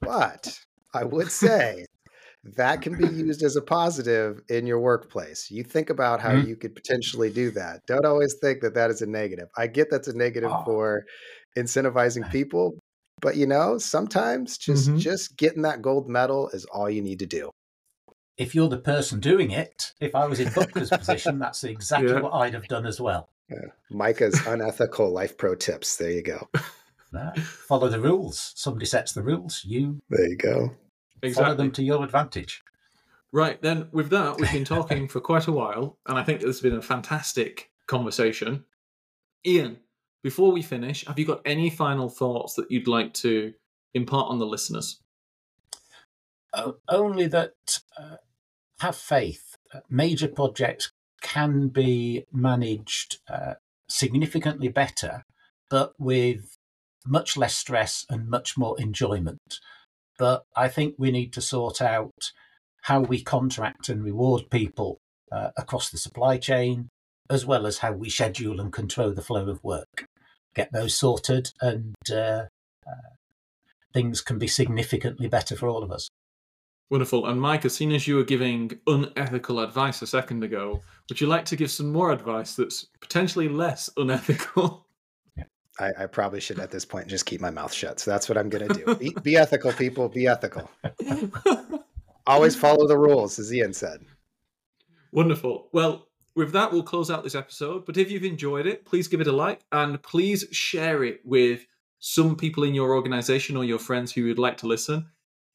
but 0.00 0.58
I 0.92 1.04
would 1.04 1.30
say 1.30 1.86
that 2.56 2.82
can 2.82 2.96
be 2.96 3.06
used 3.06 3.42
as 3.42 3.56
a 3.56 3.62
positive 3.62 4.40
in 4.48 4.66
your 4.66 4.80
workplace. 4.80 5.50
You 5.50 5.62
think 5.62 5.90
about 5.90 6.20
how 6.20 6.30
mm-hmm. 6.30 6.48
you 6.48 6.56
could 6.56 6.74
potentially 6.74 7.30
do 7.30 7.50
that. 7.52 7.80
Don't 7.86 8.04
always 8.04 8.34
think 8.40 8.60
that 8.60 8.74
that 8.74 8.90
is 8.90 9.00
a 9.02 9.06
negative. 9.06 9.48
I 9.56 9.68
get 9.68 9.90
that's 9.90 10.08
a 10.08 10.16
negative 10.16 10.50
oh. 10.52 10.62
for 10.64 11.04
incentivizing 11.56 12.30
people, 12.30 12.78
but 13.20 13.36
you 13.36 13.46
know, 13.46 13.78
sometimes 13.78 14.58
just 14.58 14.88
mm-hmm. 14.88 14.98
just 14.98 15.36
getting 15.36 15.62
that 15.62 15.82
gold 15.82 16.08
medal 16.08 16.48
is 16.50 16.64
all 16.66 16.90
you 16.90 17.02
need 17.02 17.18
to 17.20 17.26
do 17.26 17.50
if 18.36 18.54
you're 18.54 18.68
the 18.68 18.78
person 18.78 19.20
doing 19.20 19.50
it, 19.50 19.92
if 20.00 20.14
I 20.14 20.26
was 20.26 20.40
in 20.40 20.48
Bubka's 20.48 20.90
position, 20.90 21.38
that's 21.38 21.64
exactly 21.64 22.12
yeah. 22.12 22.20
what 22.20 22.34
I'd 22.34 22.54
have 22.54 22.68
done 22.68 22.86
as 22.86 23.00
well. 23.00 23.30
Yeah. 23.50 23.68
Micah's 23.90 24.38
unethical 24.46 25.10
life 25.10 25.38
pro 25.38 25.54
tips. 25.54 25.96
There 25.96 26.10
you 26.10 26.22
go. 26.22 26.48
follow 27.68 27.88
the 27.88 28.00
rules. 28.00 28.52
Somebody 28.56 28.86
sets 28.86 29.12
the 29.12 29.22
rules. 29.22 29.62
You 29.64 30.00
there 30.10 30.28
you 30.28 30.36
go. 30.36 30.70
Exactly. 31.22 31.44
Follow 31.44 31.56
them 31.56 31.72
to 31.72 31.82
your 31.82 32.04
advantage. 32.04 32.62
Right 33.32 33.60
then, 33.60 33.88
with 33.92 34.10
that, 34.10 34.38
we've 34.38 34.52
been 34.52 34.64
talking 34.76 35.08
for 35.08 35.20
quite 35.20 35.46
a 35.46 35.52
while, 35.52 35.98
and 36.06 36.18
I 36.18 36.22
think 36.22 36.40
this 36.40 36.48
has 36.48 36.60
been 36.60 36.76
a 36.76 36.82
fantastic 36.82 37.70
conversation. 37.86 38.64
Ian, 39.46 39.78
before 40.26 40.50
we 40.50 40.60
finish, 40.60 41.06
have 41.06 41.20
you 41.20 41.24
got 41.24 41.40
any 41.44 41.70
final 41.70 42.08
thoughts 42.08 42.54
that 42.54 42.68
you'd 42.68 42.88
like 42.88 43.14
to 43.14 43.54
impart 43.94 44.28
on 44.28 44.40
the 44.40 44.44
listeners? 44.44 44.98
only 46.88 47.28
that 47.28 47.52
uh, 47.96 48.16
have 48.80 48.96
faith. 48.96 49.54
Major 49.88 50.26
projects 50.26 50.90
can 51.20 51.68
be 51.68 52.24
managed 52.32 53.20
uh, 53.30 53.54
significantly 53.88 54.66
better, 54.66 55.22
but 55.70 55.92
with 55.96 56.56
much 57.06 57.36
less 57.36 57.54
stress 57.54 58.04
and 58.10 58.28
much 58.28 58.58
more 58.58 58.74
enjoyment. 58.80 59.60
But 60.18 60.42
I 60.56 60.66
think 60.66 60.96
we 60.98 61.12
need 61.12 61.32
to 61.34 61.40
sort 61.40 61.80
out 61.80 62.32
how 62.82 62.98
we 62.98 63.22
contract 63.22 63.88
and 63.88 64.02
reward 64.02 64.50
people 64.50 64.98
uh, 65.30 65.50
across 65.56 65.88
the 65.88 65.98
supply 65.98 66.36
chain, 66.36 66.88
as 67.30 67.46
well 67.46 67.64
as 67.64 67.78
how 67.78 67.92
we 67.92 68.10
schedule 68.10 68.60
and 68.60 68.72
control 68.72 69.12
the 69.12 69.22
flow 69.22 69.48
of 69.48 69.62
work. 69.62 70.06
Get 70.56 70.72
those 70.72 70.96
sorted, 70.96 71.52
and 71.60 71.94
uh, 72.10 72.46
uh, 72.86 73.08
things 73.92 74.22
can 74.22 74.38
be 74.38 74.48
significantly 74.48 75.28
better 75.28 75.54
for 75.54 75.68
all 75.68 75.82
of 75.82 75.92
us. 75.92 76.08
Wonderful. 76.88 77.26
And 77.26 77.40
Mike, 77.40 77.64
as 77.64 77.74
soon 77.74 77.92
as 77.92 78.06
you 78.06 78.16
were 78.16 78.24
giving 78.24 78.78
unethical 78.86 79.60
advice 79.60 80.02
a 80.02 80.06
second 80.06 80.44
ago, 80.44 80.80
would 81.08 81.20
you 81.20 81.26
like 81.26 81.44
to 81.46 81.56
give 81.56 81.70
some 81.70 81.92
more 81.92 82.12
advice 82.12 82.54
that's 82.54 82.86
potentially 83.00 83.48
less 83.48 83.90
unethical? 83.96 84.86
I, 85.78 85.92
I, 85.98 86.06
probably 86.06 86.40
should 86.40 86.58
at 86.58 86.70
this 86.70 86.86
point 86.86 87.08
just 87.08 87.26
keep 87.26 87.40
my 87.40 87.50
mouth 87.50 87.72
shut. 87.72 88.00
So 88.00 88.10
that's 88.10 88.28
what 88.28 88.38
I'm 88.38 88.48
going 88.48 88.68
to 88.68 88.74
do. 88.74 88.94
Be, 88.98 89.14
be, 89.22 89.36
ethical, 89.36 89.72
people. 89.72 90.08
Be 90.08 90.26
ethical. 90.26 90.70
Always 92.26 92.56
follow 92.56 92.86
the 92.88 92.96
rules, 92.96 93.38
as 93.38 93.52
Ian 93.52 93.74
said. 93.74 94.00
Wonderful. 95.12 95.68
Well, 95.72 96.05
with 96.36 96.52
that, 96.52 96.70
we'll 96.70 96.82
close 96.82 97.10
out 97.10 97.24
this 97.24 97.34
episode. 97.34 97.86
But 97.86 97.96
if 97.96 98.10
you've 98.10 98.22
enjoyed 98.22 98.66
it, 98.66 98.84
please 98.84 99.08
give 99.08 99.20
it 99.20 99.26
a 99.26 99.32
like 99.32 99.62
and 99.72 100.00
please 100.02 100.44
share 100.52 101.02
it 101.02 101.20
with 101.24 101.66
some 101.98 102.36
people 102.36 102.62
in 102.62 102.74
your 102.74 102.94
organization 102.94 103.56
or 103.56 103.64
your 103.64 103.78
friends 103.78 104.12
who 104.12 104.24
would 104.26 104.38
like 104.38 104.58
to 104.58 104.66
listen. 104.66 105.06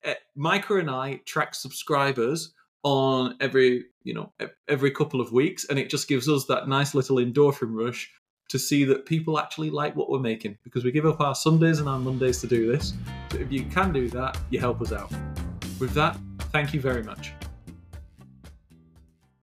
Uh, 0.04 0.16
Micah 0.36 0.78
and 0.78 0.90
I 0.90 1.22
track 1.26 1.54
subscribers 1.54 2.54
on 2.84 3.36
every 3.40 3.86
you 4.04 4.16
know 4.16 4.34
every 4.68 4.90
couple 4.90 5.22
of 5.22 5.32
weeks, 5.32 5.66
and 5.70 5.78
it 5.78 5.90
just 5.90 6.08
gives 6.08 6.28
us 6.28 6.46
that 6.46 6.68
nice 6.68 6.96
little 6.96 7.18
endorphin 7.18 7.70
rush 7.72 8.12
to 8.50 8.58
see 8.58 8.84
that 8.86 9.06
people 9.06 9.40
actually 9.40 9.70
like 9.70 9.96
what 9.96 10.10
we're 10.10 10.20
making 10.20 10.58
because 10.64 10.84
we 10.84 10.92
give 10.92 11.06
up 11.06 11.22
our 11.22 11.36
Sundays 11.36 11.80
and 11.80 11.88
our 11.88 12.00
Mondays 12.00 12.42
to 12.42 12.48
do 12.48 12.70
this. 12.70 12.94
So 13.32 13.38
if 13.38 13.52
you 13.52 13.64
can 13.66 13.94
do 13.94 14.10
that, 14.10 14.38
you 14.50 14.60
help 14.60 14.82
us 14.82 14.92
out. 14.92 15.12
With 15.80 15.94
that, 15.94 16.18
thank 16.52 16.74
you 16.74 16.82
very 16.82 17.04
much. 17.04 17.34